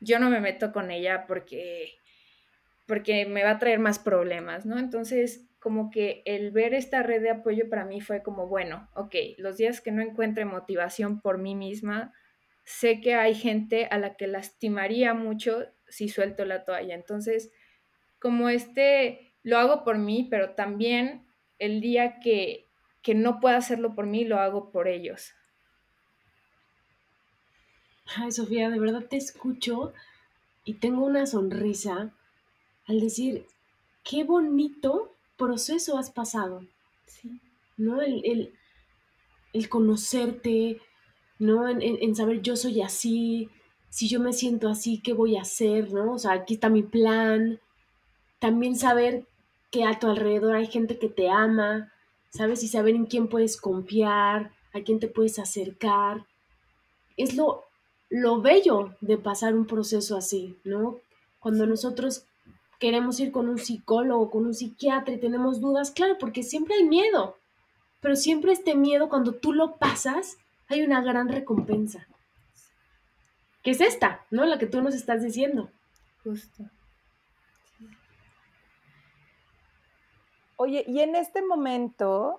[0.00, 1.92] yo no me meto con ella porque,
[2.86, 4.78] porque me va a traer más problemas, ¿no?
[4.78, 9.14] Entonces, como que el ver esta red de apoyo para mí fue como, bueno, ok,
[9.38, 12.12] los días que no encuentre motivación por mí misma,
[12.64, 16.94] sé que hay gente a la que lastimaría mucho si suelto la toalla.
[16.94, 17.52] Entonces,
[18.18, 21.26] como este, lo hago por mí, pero también
[21.58, 22.66] el día que,
[23.02, 25.32] que no pueda hacerlo por mí, lo hago por ellos.
[28.16, 29.92] Ay, Sofía, de verdad te escucho
[30.64, 32.12] y tengo una sonrisa
[32.86, 33.46] al decir,
[34.04, 36.66] qué bonito proceso has pasado.
[37.06, 37.40] Sí.
[37.76, 38.00] ¿no?
[38.00, 38.52] El,
[39.68, 40.80] conocerte,
[41.38, 41.68] ¿no?
[41.68, 43.48] En, saber yo soy así,
[43.90, 46.14] si yo me siento así, ¿qué voy a hacer, ¿no?
[46.14, 47.60] O sea, aquí está mi plan.
[48.38, 49.26] También saber
[49.72, 51.90] que a tu alrededor hay gente que te ama,
[52.30, 52.62] ¿sabes?
[52.62, 56.26] Y saber en quién puedes confiar, a quién te puedes acercar.
[57.16, 57.64] Es lo,
[58.10, 60.98] lo bello de pasar un proceso así, ¿no?
[61.40, 62.26] Cuando nosotros
[62.78, 66.84] queremos ir con un psicólogo, con un psiquiatra y tenemos dudas, claro, porque siempre hay
[66.84, 67.36] miedo,
[68.00, 70.36] pero siempre este miedo, cuando tú lo pasas,
[70.68, 72.06] hay una gran recompensa.
[73.62, 74.44] Que es esta, ¿no?
[74.44, 75.70] La que tú nos estás diciendo.
[76.24, 76.64] Justo.
[80.64, 82.38] Oye, y en este momento,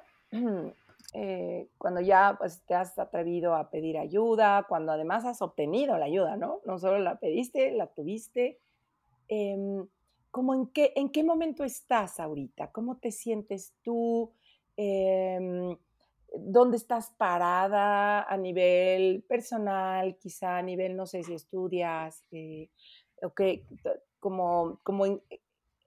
[1.14, 6.06] eh, cuando ya pues, te has atrevido a pedir ayuda, cuando además has obtenido la
[6.06, 6.62] ayuda, ¿no?
[6.66, 8.62] No solo la pediste, la tuviste.
[9.28, 9.86] Em,
[10.32, 12.72] ¿cómo en, qué, ¿En qué momento estás ahorita?
[12.72, 14.32] ¿Cómo te sientes tú?
[14.78, 15.78] Em,
[16.34, 22.70] ¿Dónde estás parada a nivel personal, quizá a nivel, no sé si estudias, eh,
[23.22, 23.66] o qué,
[24.22, 25.22] como, como en,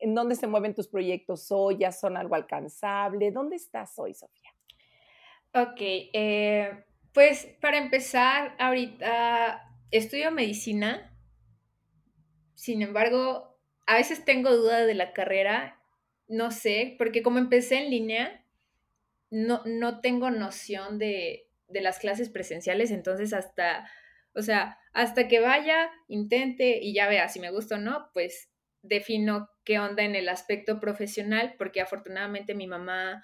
[0.07, 3.30] en, dónde se mueven tus proyectos hoy, ya son algo alcanzable?
[3.30, 4.50] ¿Dónde estás hoy, Sofía?
[5.54, 11.16] Ok, eh, pues para empezar, ahorita estudio medicina,
[12.54, 15.80] sin embargo, a veces tengo duda de la carrera,
[16.28, 18.44] no sé, porque como empecé en línea,
[19.30, 23.90] no, no tengo noción de, de las clases presenciales, entonces hasta,
[24.34, 28.50] o sea, hasta que vaya, intente y ya vea si me gusta o no, pues
[28.89, 33.22] defino qué onda en el aspecto profesional, porque afortunadamente mi mamá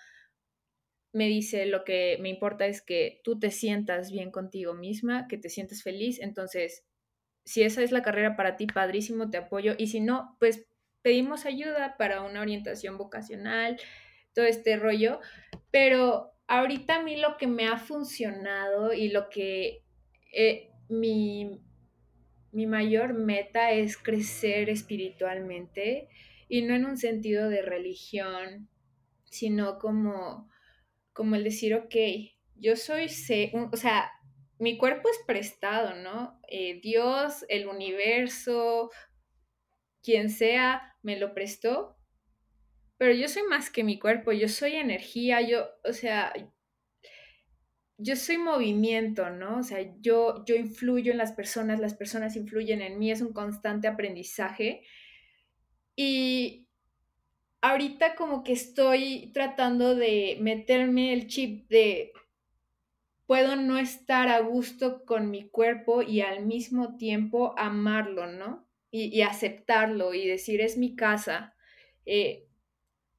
[1.13, 5.37] me dice lo que me importa es que tú te sientas bien contigo misma, que
[5.37, 6.19] te sientes feliz.
[6.21, 6.85] Entonces,
[7.45, 9.75] si esa es la carrera para ti, padrísimo, te apoyo.
[9.77, 10.67] Y si no, pues
[11.03, 13.79] pedimos ayuda para una orientación vocacional,
[14.33, 15.21] todo este rollo.
[15.71, 19.85] Pero ahorita a mí lo que me ha funcionado y lo que
[20.33, 21.61] eh, mi,
[22.53, 26.09] mi mayor meta es crecer espiritualmente
[26.49, 28.69] y no en un sentido de religión,
[29.25, 30.51] sino como
[31.13, 31.95] como el decir, ok,
[32.57, 34.11] yo soy, o sea,
[34.59, 36.41] mi cuerpo es prestado, ¿no?
[36.49, 38.91] Eh, Dios, el universo,
[40.03, 41.97] quien sea, me lo prestó,
[42.97, 46.33] pero yo soy más que mi cuerpo, yo soy energía, yo, o sea,
[48.03, 49.59] yo soy movimiento, ¿no?
[49.59, 53.33] O sea, yo, yo influyo en las personas, las personas influyen en mí, es un
[53.33, 54.83] constante aprendizaje.
[55.95, 56.67] Y
[57.61, 62.13] ahorita como que estoy tratando de meterme el chip de
[63.27, 68.69] puedo no estar a gusto con mi cuerpo y al mismo tiempo amarlo, ¿no?
[68.91, 71.55] Y, aceptarlo y decir es mi casa.
[72.05, 72.47] Eh,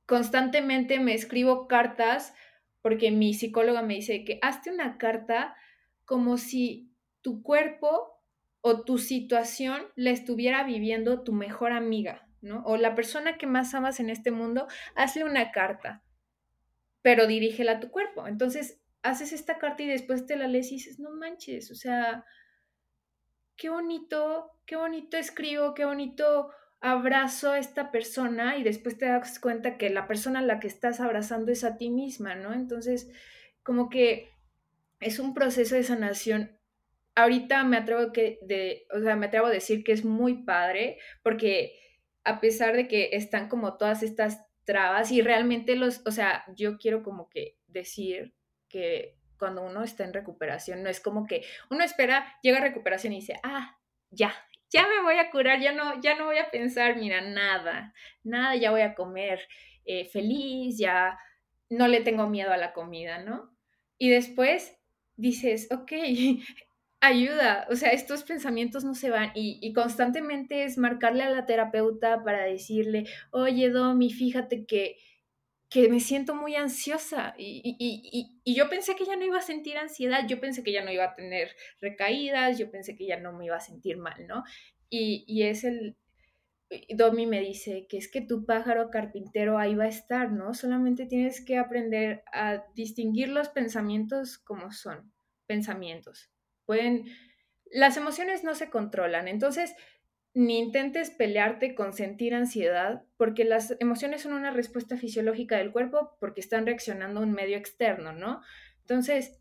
[0.05, 2.35] constantemente me escribo cartas
[2.83, 5.55] porque mi psicóloga me dice que hazte una carta
[6.05, 8.19] como si tu cuerpo
[8.61, 12.27] o tu situación la estuviera viviendo tu mejor amiga,
[12.65, 16.03] o la persona que más amas en este mundo, hazle una carta,
[17.01, 18.27] pero dirígela a tu cuerpo.
[18.27, 22.25] Entonces, haces esta carta y después te la lees y dices, no manches, o sea,
[23.55, 26.51] qué bonito, qué bonito escribo, qué bonito
[26.83, 30.67] abrazo a esta persona y después te das cuenta que la persona a la que
[30.67, 32.53] estás abrazando es a ti misma, ¿no?
[32.53, 33.09] Entonces,
[33.63, 34.29] como que
[34.99, 36.59] es un proceso de sanación.
[37.15, 40.97] Ahorita me atrevo que de, o sea, me atrevo a decir que es muy padre
[41.23, 41.73] porque
[42.25, 46.77] a pesar de que están como todas estas trabas y realmente los, o sea, yo
[46.77, 48.35] quiero como que decir
[48.67, 53.13] que cuando uno está en recuperación, no es como que uno espera, llega a recuperación
[53.13, 53.77] y dice, ah,
[54.09, 54.33] ya,
[54.73, 57.93] ya me voy a curar, ya no, ya no voy a pensar, mira, nada,
[58.23, 59.39] nada, ya voy a comer
[59.85, 61.19] eh, feliz, ya
[61.69, 63.55] no le tengo miedo a la comida, ¿no?
[63.99, 64.75] Y después
[65.15, 65.91] dices, ok,
[67.01, 72.23] ayuda, o sea, estos pensamientos no se van y, constantemente es marcarle a la terapeuta
[72.23, 74.97] para decirle, oye, Domi, fíjate que,
[75.73, 77.75] que me siento muy ansiosa y,
[78.45, 80.91] y, yo pensé que ya no iba a sentir ansiedad, yo pensé que ya no
[80.91, 81.49] iba a tener
[81.81, 84.43] recaídas, yo pensé que ya no me iba a sentir mal, ¿no?
[84.91, 85.97] Y, es el,
[86.89, 90.53] Domi me dice que es que tu pájaro carpintero ahí va a estar, ¿no?
[90.53, 95.11] Solamente tienes que aprender a distinguir los pensamientos como son,
[95.47, 96.29] pensamientos
[96.65, 97.05] Pueden,
[97.71, 99.73] las emociones no se controlan, entonces
[100.33, 106.17] ni intentes pelearte con sentir ansiedad, porque las emociones son una respuesta fisiológica del cuerpo
[106.19, 108.41] porque están reaccionando a un medio externo, ¿no?
[108.81, 109.39] Entonces,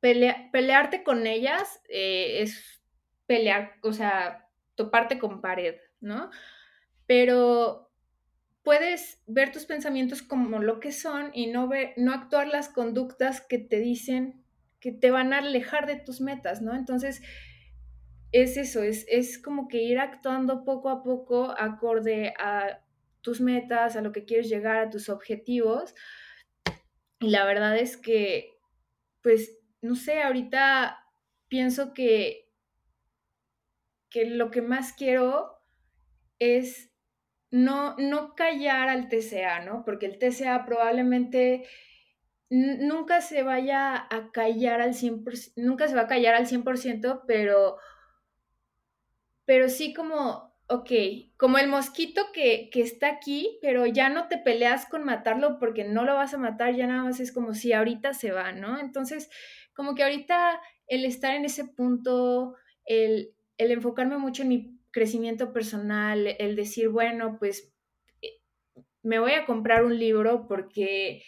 [0.00, 2.82] pelearte con ellas eh, es
[3.26, 6.30] pelear, o sea, toparte con pared, ¿no?
[7.06, 7.90] Pero
[8.62, 13.40] puedes ver tus pensamientos como lo que son y no, ver, no actuar las conductas
[13.40, 14.44] que te dicen
[14.80, 16.74] que te van a alejar de tus metas, ¿no?
[16.74, 17.22] Entonces,
[18.32, 22.84] es eso, es, es como que ir actuando poco a poco acorde a
[23.22, 25.94] tus metas, a lo que quieres llegar, a tus objetivos.
[27.20, 28.58] Y la verdad es que,
[29.22, 31.04] pues, no sé, ahorita
[31.48, 32.50] pienso que,
[34.10, 35.58] que lo que más quiero
[36.38, 36.90] es
[37.50, 39.84] no, no callar al TCA, ¿no?
[39.84, 41.66] Porque el TCA probablemente
[42.50, 47.78] nunca se vaya a callar al 100%, nunca se va a callar al 100%, pero,
[49.48, 50.90] pero sí como, ok,
[51.38, 55.84] como el mosquito que, que, está aquí, pero ya no te peleas con matarlo porque
[55.84, 58.78] no lo vas a matar, ya nada más es como si ahorita se va, ¿no?
[58.78, 59.30] Entonces,
[59.72, 65.54] como que ahorita el estar en ese punto, el, el enfocarme mucho en mi crecimiento
[65.54, 67.72] personal, el decir, bueno, pues
[68.20, 68.42] eh,
[69.02, 71.22] me voy a comprar un libro porque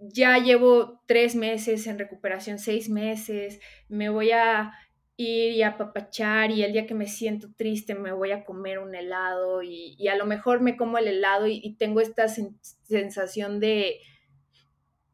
[0.00, 4.72] ya llevo tres meses en recuperación, seis meses, me voy a
[5.20, 8.78] ir y a papachar y el día que me siento triste me voy a comer
[8.78, 14.00] un helado y, a lo mejor me como el helado y, tengo esta sensación de,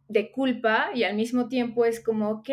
[0.09, 2.51] de culpa y al mismo tiempo es como, ok,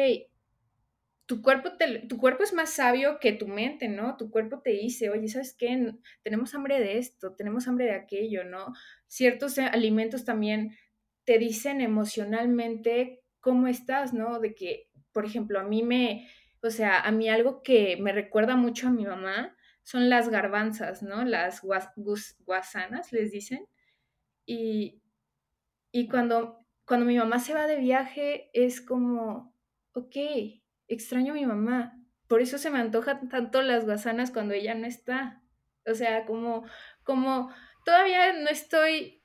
[1.25, 1.69] tu cuerpo,
[2.09, 4.17] tu cuerpo es más sabio que tu mente, ¿no?
[4.17, 5.93] Tu cuerpo te dice, oye, ¿sabes qué?
[6.21, 8.73] Tenemos hambre de esto, tenemos hambre de aquello, ¿no?
[9.07, 10.75] Ciertos alimentos también
[11.23, 14.39] te dicen emocionalmente cómo estás, ¿no?
[14.39, 16.27] De que, por ejemplo, a mí me,
[16.63, 21.03] o sea, a mí algo que me recuerda mucho a mi mamá son las garbanzas,
[21.03, 21.25] ¿no?
[21.25, 23.67] Las guasanas, les dicen.
[24.45, 25.01] Y,
[25.91, 29.53] y cuando, cuando mi mamá se va de viaje es como,
[29.93, 30.15] ok,
[30.87, 31.99] extraño a mi mamá.
[32.27, 35.43] Por eso se me antojan tanto las guasanas cuando ella no está.
[35.85, 36.63] O sea, como,
[37.03, 37.53] como
[37.83, 39.21] todavía no estoy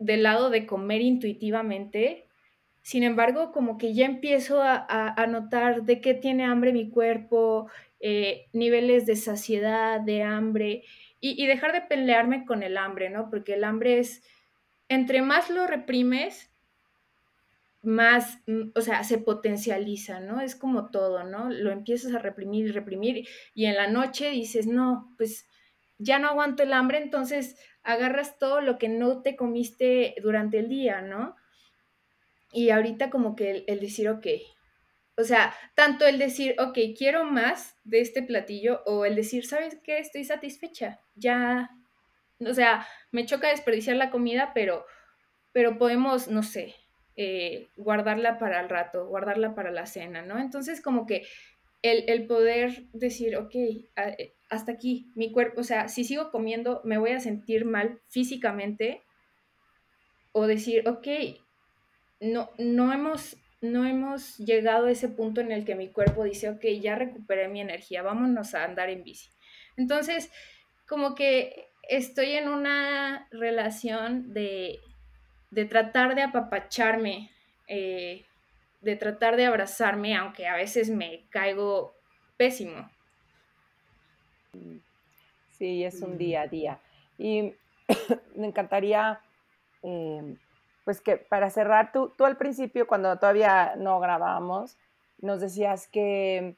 [0.00, 2.28] del lado de comer intuitivamente,
[2.82, 7.68] sin embargo, como que ya empiezo a, notar de qué tiene hambre mi cuerpo,
[8.00, 10.82] eh, niveles de saciedad, de hambre,
[11.20, 13.30] y, y, dejar de pelearme con el hambre, ¿no?
[13.30, 14.24] Porque el hambre es,
[14.88, 16.52] entre más lo reprimes,
[17.82, 20.40] más, mm, o sea, se potencializa, ¿no?
[20.40, 21.50] Es como todo, ¿no?
[21.50, 25.48] Lo empiezas a reprimir y reprimir y en la noche dices, no, pues
[25.98, 30.68] ya no aguanto el hambre, entonces agarras todo lo que no te comiste durante el
[30.68, 31.36] día, ¿no?
[32.52, 34.26] Y ahorita como que el, decir, ok,
[35.16, 39.78] o sea, tanto el decir, ok, quiero más de este platillo o el decir, ¿sabes
[39.82, 39.98] qué?
[39.98, 41.70] Estoy satisfecha, ya,
[42.40, 44.84] o sea, me choca desperdiciar la comida, pero,
[45.52, 46.74] pero podemos, no sé,
[47.16, 50.38] eh, guardarla para el rato, guardarla para la cena, ¿no?
[50.38, 51.26] Entonces como que
[51.82, 56.98] el, poder decir, ok, eh, hasta aquí, mi cuerpo, o sea, si sigo comiendo, me
[56.98, 59.02] voy a sentir mal físicamente,
[60.32, 61.06] o decir, ok,
[62.22, 66.48] no, no, hemos, no hemos llegado a ese punto en el que mi cuerpo dice,
[66.48, 69.28] ok, ya recuperé mi energía, vámonos a andar en bici.
[69.76, 70.30] Entonces,
[70.88, 74.80] como que estoy en una relación de
[75.52, 77.30] de tratar de apapacharme,
[77.68, 78.24] eh,
[78.80, 81.94] de tratar de abrazarme, aunque a veces me caigo
[82.38, 82.90] pésimo.
[85.50, 86.80] Sí, es un día a día.
[87.18, 87.52] Y
[88.34, 89.20] me encantaría,
[89.82, 90.38] em,
[90.84, 94.76] pues que para cerrar, tú, tú al principio, cuando todavía no grabábamos,
[95.18, 96.56] nos decías que,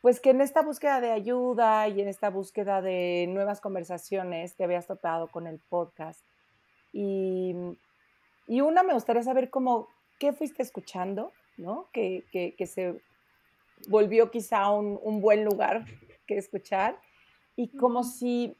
[0.00, 4.64] pues que en esta búsqueda de ayuda y en esta búsqueda de nuevas conversaciones te
[4.64, 6.24] habías tratado con el podcast.
[6.92, 7.54] Y
[8.48, 9.88] y una, me gustaría saber cómo,
[10.18, 11.90] qué fuiste escuchando, ¿no?
[11.92, 12.98] Que, que, se
[13.88, 15.84] volvió quizá un, un, buen lugar
[16.26, 16.98] que escuchar.
[17.56, 18.56] Y como si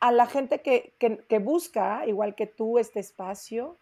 [0.00, 3.76] a la gente que, que, busca, igual que tú, este espacio,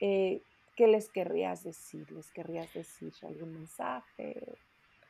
[0.00, 0.42] eh,
[0.76, 2.10] ¿qué les querrías decir?
[2.12, 4.36] ¿Les querrías decir algún mensaje?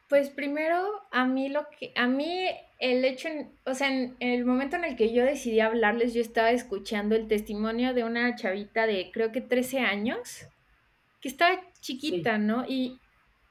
[0.09, 2.47] Pues primero, a mí lo que, a mí
[2.79, 3.29] el hecho,
[3.65, 7.29] o sea, en, el momento en el que yo decidí hablarles, yo estaba escuchando el
[7.29, 10.47] testimonio de una chavita de creo que 13 años,
[11.21, 12.65] que estaba chiquita, ¿no?
[12.67, 12.99] Y,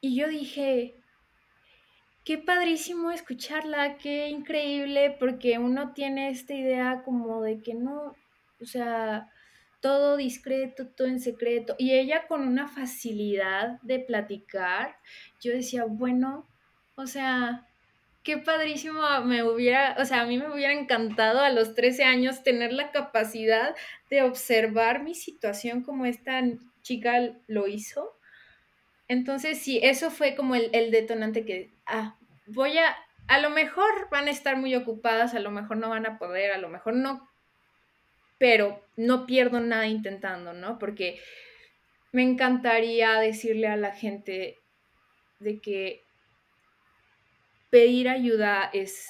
[0.00, 1.01] y yo dije,
[2.24, 8.14] qué padrísimo escucharla, qué increíble, porque uno tiene esta idea como de que no,
[8.60, 9.28] o sea,
[9.80, 11.74] todo discreto, todo en secreto.
[11.78, 14.96] Y ella con una facilidad de platicar,
[15.40, 16.48] yo decía, bueno,
[16.94, 17.66] o sea,
[18.22, 22.44] qué padrísimo me hubiera, o sea, a mí me hubiera encantado a los 13 años
[22.44, 23.74] tener la capacidad
[24.10, 26.40] de observar mi situación como esta
[26.82, 28.16] chica lo hizo.
[29.12, 32.96] Entonces, sí, eso fue como el, detonante que, ah, voy a,
[33.28, 36.50] a lo mejor van a estar muy ocupadas, a lo mejor no van a poder,
[36.50, 37.28] a lo mejor no
[38.38, 40.78] pero no pierdo nada intentando, ¿no?
[40.78, 41.20] Porque
[42.10, 44.58] me encantaría decirle a la gente
[45.40, 46.02] de que
[47.68, 49.06] pedir ayuda es,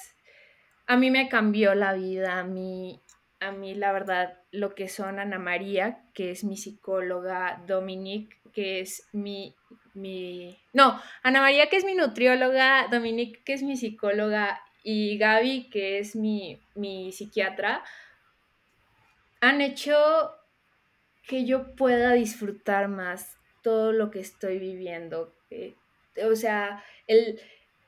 [0.85, 3.01] a mí me cambió la vida, a mí,
[3.39, 8.81] a mí la verdad, lo que son Ana María, que es mi psicóloga, Dominique, que
[8.81, 9.55] es mi,
[9.93, 15.69] mi, no, Ana María, que es mi nutrióloga, Dominique, que es mi psicóloga, y Gaby,
[15.69, 17.83] que es mi, mi psiquiatra,
[19.39, 19.95] han hecho
[21.27, 25.33] que yo pueda disfrutar más todo lo que estoy viviendo.
[25.49, 25.75] Eh,
[26.29, 27.39] o sea, el,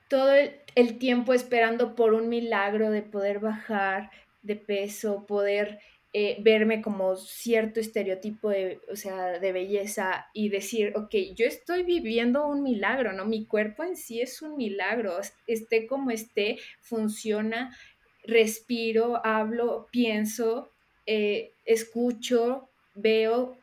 [0.08, 4.10] todo el, tiempo esperando por un milagro de poder bajar
[4.42, 5.80] de peso, poder
[6.18, 11.84] eh, verme como cierto estereotipo de, o sea, de belleza y decir, ok, yo estoy
[11.84, 13.26] viviendo un milagro, ¿no?
[13.26, 17.76] Mi cuerpo en sí es un milagro, esté como esté, funciona,
[18.24, 20.72] respiro, hablo, pienso,
[21.06, 23.58] eh, escucho, veo,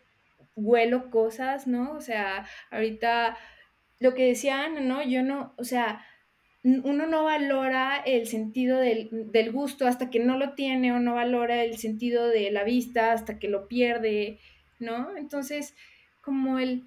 [0.55, 1.95] huelo cosas, ¿no?
[1.95, 3.39] O sea, ahorita
[3.99, 5.03] lo que decían, ¿no?
[5.03, 6.05] Yo no, o sea,
[6.65, 11.65] uno no valora el sentido del, gusto hasta que no lo tiene o no valora
[11.65, 14.39] el sentido de la vista hasta que lo pierde,
[14.79, 15.17] ¿no?
[15.17, 15.75] Entonces,
[16.21, 16.85] como el,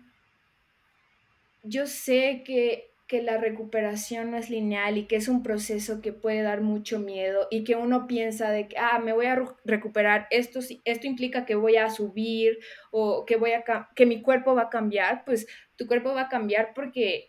[1.63, 6.13] yo sé que, que la recuperación no es lineal y que es un proceso que
[6.13, 10.28] puede dar mucho miedo y que uno piensa de que, ah, me voy a recuperar,
[10.32, 12.59] esto, esto implica que voy a subir
[12.91, 16.30] o que, voy a, que mi cuerpo va a cambiar, pues tu cuerpo va a
[16.30, 17.28] cambiar porque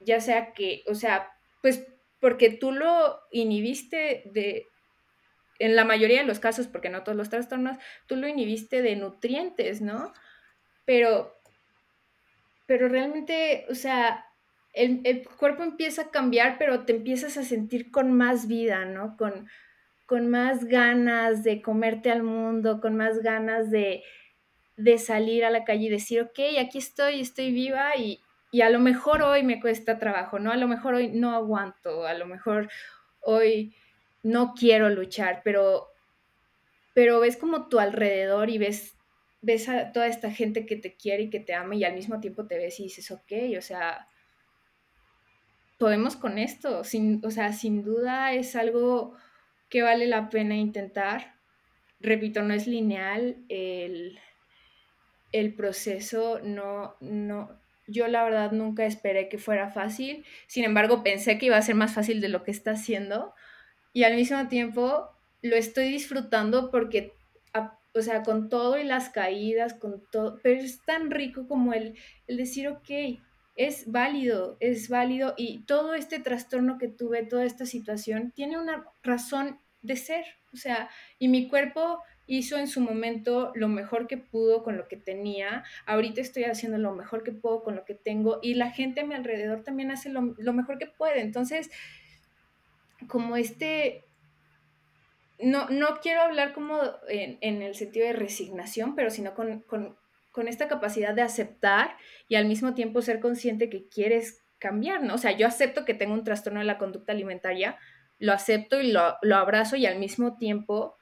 [0.00, 1.33] ya sea que, o sea,
[1.64, 1.86] pues
[2.20, 4.66] porque tú lo inhibiste de,
[5.58, 8.96] en la mayoría de los casos, porque no todos los trastornos, tú lo inhibiste de
[8.96, 10.12] nutrientes, ¿no?
[10.84, 11.34] Pero,
[12.66, 14.26] pero realmente, o sea,
[14.74, 19.16] el, el, cuerpo empieza a cambiar, pero te empiezas a sentir con más vida, ¿no?
[19.16, 19.48] Con,
[20.04, 24.02] con más ganas de comerte al mundo, con más ganas de,
[24.76, 28.20] de salir a la calle y decir, ok, aquí estoy, estoy viva y,
[28.54, 30.52] y a lo mejor hoy me cuesta trabajo, ¿no?
[30.52, 32.70] A lo mejor hoy no aguanto, a lo mejor
[33.20, 33.74] hoy
[34.22, 35.88] no quiero luchar, pero,
[36.94, 38.94] pero ves como tu alrededor y ves,
[39.40, 42.20] ves a toda esta gente que te quiere y que te ama y al mismo
[42.20, 44.06] tiempo te ves y dices, ok, o sea,
[45.76, 49.16] podemos con esto, sin, o sea, sin duda es algo
[49.68, 51.34] que vale la pena intentar.
[51.98, 54.16] Repito, no es lineal, el,
[55.32, 61.38] el proceso no, no, yo la verdad nunca esperé que fuera fácil, sin embargo pensé
[61.38, 63.34] que iba a ser más fácil de lo que está haciendo
[63.92, 65.10] y al mismo tiempo
[65.42, 67.12] lo estoy disfrutando porque,
[67.94, 71.96] o sea, con todo y las caídas, con todo, pero es tan rico como el,
[72.26, 73.20] el decir, ok,
[73.56, 75.34] es válido, es válido.
[75.36, 80.56] Y todo este trastorno que tuve, toda esta situación, tiene una razón de ser, o
[80.56, 84.96] sea, y mi cuerpo hizo en su momento lo mejor que pudo con lo que
[84.96, 89.00] tenía, ahorita estoy haciendo lo mejor que puedo con lo que tengo y la gente
[89.00, 91.20] a mi alrededor también hace lo, mejor que puede.
[91.20, 91.70] Entonces,
[93.08, 94.04] como este,
[95.38, 100.66] no, no quiero hablar como en, el sentido de resignación, pero sino con, con, esta
[100.66, 101.96] capacidad de aceptar
[102.28, 105.14] y al mismo tiempo ser consciente que quieres cambiar, ¿no?
[105.14, 107.78] O sea, yo acepto que tengo un trastorno de la conducta alimentaria,
[108.18, 110.96] lo acepto y lo, lo abrazo y al mismo tiempo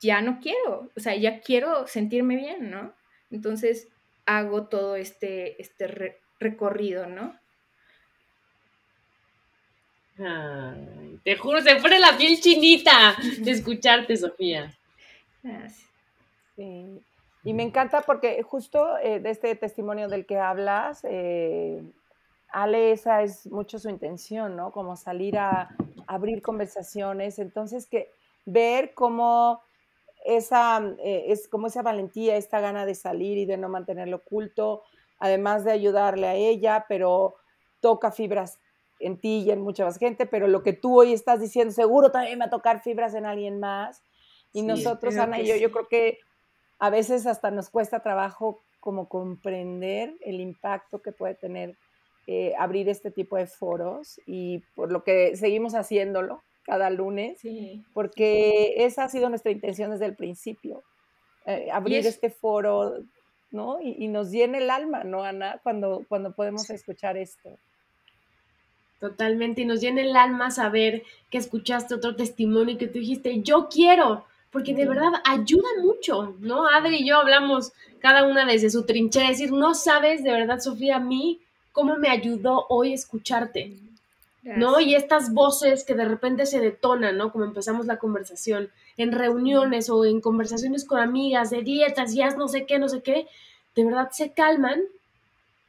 [0.00, 2.94] ya no quiero, o sea, ya quiero sentirme bien, ¿no?
[3.30, 3.88] Entonces
[4.26, 7.38] hago todo este, este recorrido, ¿no?
[11.24, 14.72] te juro, se pone la piel chinita de escucharte, Sofía.
[15.42, 15.90] Gracias.
[16.56, 21.82] Y me encanta porque justo eh, de este testimonio del que hablas, eh,
[22.48, 24.70] Ale, esa es mucho su intención, ¿no?
[24.70, 25.74] Como salir a
[26.06, 27.40] abrir conversaciones.
[27.40, 28.10] Entonces, que
[28.44, 29.62] ver cómo
[30.24, 34.82] esa, eh, es como esa valentía, esta gana de salir y de no mantenerlo oculto,
[35.18, 37.36] además de ayudarle a ella, pero
[37.80, 38.58] toca fibras
[39.00, 42.10] en ti y en mucha más gente, pero lo que tú hoy estás diciendo seguro
[42.10, 44.02] también va a tocar fibras en alguien más.
[44.52, 46.18] Y nosotros, Ana y yo, yo creo que
[46.78, 51.76] a veces hasta nos cuesta trabajo como comprender el impacto que puede tener
[52.26, 57.40] eh, abrir este tipo de foros y por lo que seguimos haciéndolo cada lunes,
[57.92, 60.82] porque esa ha sido nuestra intención desde el principio,
[61.46, 62.94] eh, abrir este foro,
[63.50, 63.78] ¿no?
[63.80, 65.60] Y, nos llena el alma, ¿no, Ana?
[65.62, 67.58] Cuando, cuando podemos escuchar esto.
[68.98, 73.42] Totalmente, y nos llena el alma saber que escuchaste otro testimonio y que tú dijiste,
[73.42, 76.66] yo quiero, porque de verdad ayuda mucho, ¿no?
[76.66, 80.96] Adri y yo hablamos cada una desde su trinchera, decir, no sabes de verdad, Sofía,
[80.96, 81.40] a mí,
[81.72, 83.76] cómo me ayudó hoy escucharte.
[84.44, 84.80] ¿No?
[84.80, 87.32] Y estas voces que de repente se detonan, ¿no?
[87.32, 92.48] Como empezamos la conversación en reuniones o en conversaciones con amigas de dietas, ya no
[92.48, 93.26] sé qué, no sé qué,
[93.74, 94.82] de verdad se calman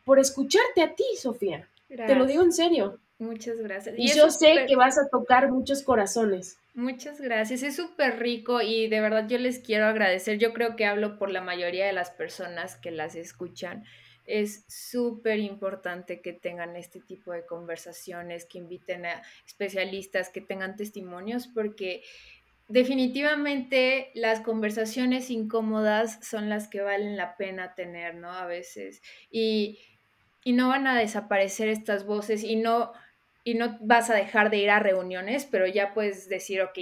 [0.04, 1.68] por escucharte a ti, Sofía.
[1.88, 3.00] Te lo digo en serio.
[3.18, 3.96] Muchas gracias.
[3.98, 6.58] Y, yo sé que vas a tocar muchos corazones.
[6.74, 10.38] Muchas gracias, es súper rico y de verdad yo les quiero agradecer.
[10.38, 13.86] Yo creo que hablo por la mayoría de las personas que las escuchan
[14.26, 20.76] es súper importante que tengan este tipo de conversaciones, que inviten a especialistas, que tengan
[20.76, 22.04] testimonios, porque
[22.68, 28.32] definitivamente las conversaciones incómodas son las que valen la pena tener, ¿no?
[28.32, 29.02] A veces.
[29.30, 29.80] Y,
[30.44, 32.94] y no van a desaparecer estas voces y no,
[33.44, 36.80] y no vas a dejar de ir a reuniones, pero ya puedes decir, ok,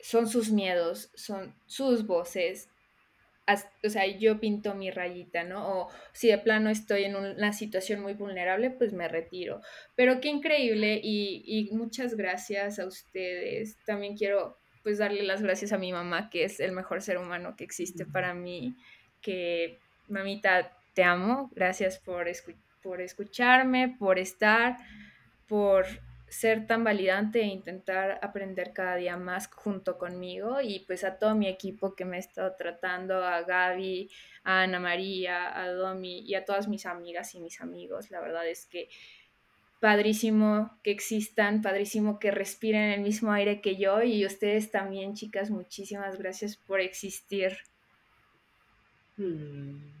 [0.00, 2.68] son sus miedos, son sus voces,
[3.84, 5.66] o sea, yo pinto mi rayita, ¿no?
[5.68, 9.60] O si de plano estoy en una situación muy vulnerable, pues me retiro.
[9.96, 13.76] Pero qué increíble y, y, muchas gracias a ustedes.
[13.84, 17.54] También quiero pues darle las gracias a mi mamá, que es el mejor ser humano
[17.56, 18.74] que existe para mí,
[19.20, 19.78] que
[20.08, 22.26] mamita, te amo, gracias por,
[22.82, 24.76] por escucharme, por estar,
[25.46, 25.86] por
[26.32, 31.34] ser tan validante e intentar aprender cada día más junto conmigo y pues a todo
[31.34, 34.10] mi equipo que me estado tratando, a Gaby,
[34.42, 38.10] a Ana María, a Domi y a todas mis amigas y mis amigos.
[38.10, 38.88] La verdad es que
[39.78, 45.50] padrísimo que existan, padrísimo que respiren el mismo aire que yo y ustedes también, chicas,
[45.50, 47.58] muchísimas gracias por existir.
[49.18, 49.91] Hmm.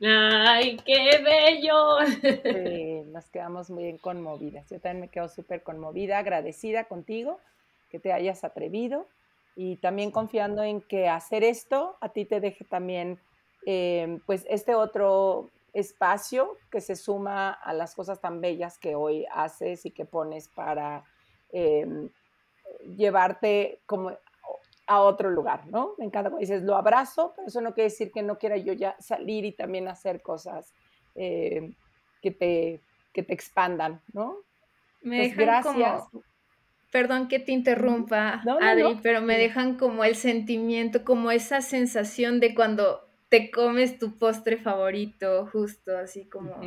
[0.00, 1.98] ¡Ay, qué bello!
[2.42, 4.68] Sí, nos quedamos muy conmovidas.
[4.70, 7.40] Yo también me quedo súper conmovida, agradecida contigo
[7.90, 9.06] que te hayas atrevido
[9.56, 13.18] y también confiando en que hacer esto a ti te deje también
[13.66, 19.26] em, pues este otro espacio que se suma a las cosas tan bellas que hoy
[19.32, 21.04] haces y que pones para
[21.50, 22.08] em,
[22.96, 24.12] llevarte como
[24.88, 25.94] a otro lugar, ¿no?
[25.98, 28.72] Me encanta cuando dices, lo abrazo, pero eso no quiere decir que no quiera yo
[28.72, 30.72] ya salir y también hacer cosas
[31.14, 31.72] eh,
[32.22, 32.80] que, te,
[33.12, 34.38] que te expandan, ¿no?
[35.02, 36.04] Me pues gracias.
[36.90, 42.54] perdón que te interrumpa, Adri, pero me dejan como el sentimiento, como esa sensación de
[42.54, 46.60] cuando te comes tu postre favorito, justo así como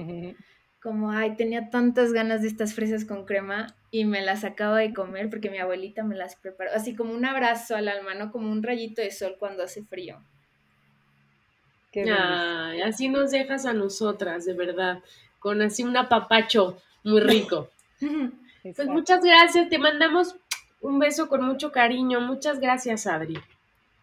[0.82, 4.94] como, ay, tenía tantas ganas de estas fresas con crema y me las acabo de
[4.94, 6.72] comer porque mi abuelita me las preparó.
[6.74, 8.32] Así como un abrazo al alma, ¿no?
[8.32, 10.18] Como un rayito de sol cuando hace frío.
[11.96, 15.00] ay, así nos dejas a nosotras, de verdad,
[15.40, 17.70] con así un apapacho muy rico.
[18.64, 20.36] pues muchas gracias, te mandamos
[20.80, 22.22] un beso con mucho cariño.
[22.22, 23.38] Muchas gracias, Adri.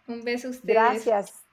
[0.07, 0.74] Un beso a ustedes.
[0.74, 1.48] Gracias.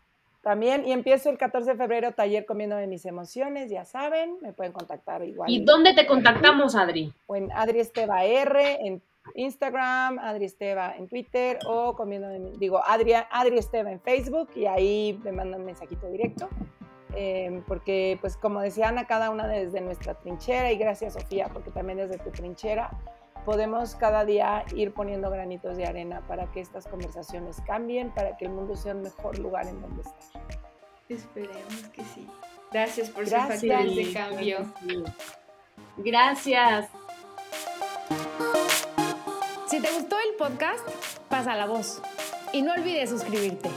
[0.45, 4.73] También, y empiezo el 14 de febrero, taller comiéndome mis emociones, ya saben, me pueden
[4.73, 5.49] contactar igual.
[5.49, 7.11] ¿Y dónde te contactamos, Adri?
[7.25, 9.01] O en Adri Esteba R, en
[9.33, 15.19] Instagram, Adri Esteba en Twitter, o comiéndome, digo, Adri, Adri Esteba en Facebook, y ahí
[15.23, 16.47] me mandan un mensajito directo.
[17.15, 21.71] Em, porque, pues, como decía Ana, cada una desde nuestra trinchera, y gracias, Sofía, porque
[21.71, 22.91] también desde tu trinchera,
[23.45, 28.45] podemos cada día ir poniendo granitos de arena para que estas conversaciones cambien, para que
[28.45, 30.41] el mundo sea un mejor lugar en donde estar.
[31.07, 32.27] Esperemos que sí.
[32.71, 33.61] Gracias por Gracias.
[33.61, 34.57] su factor de cambio.
[35.97, 36.89] Gracias.
[39.67, 40.87] Si te gustó el podcast,
[41.29, 42.01] pasa la voz
[42.51, 43.69] y no olvides suscribirte.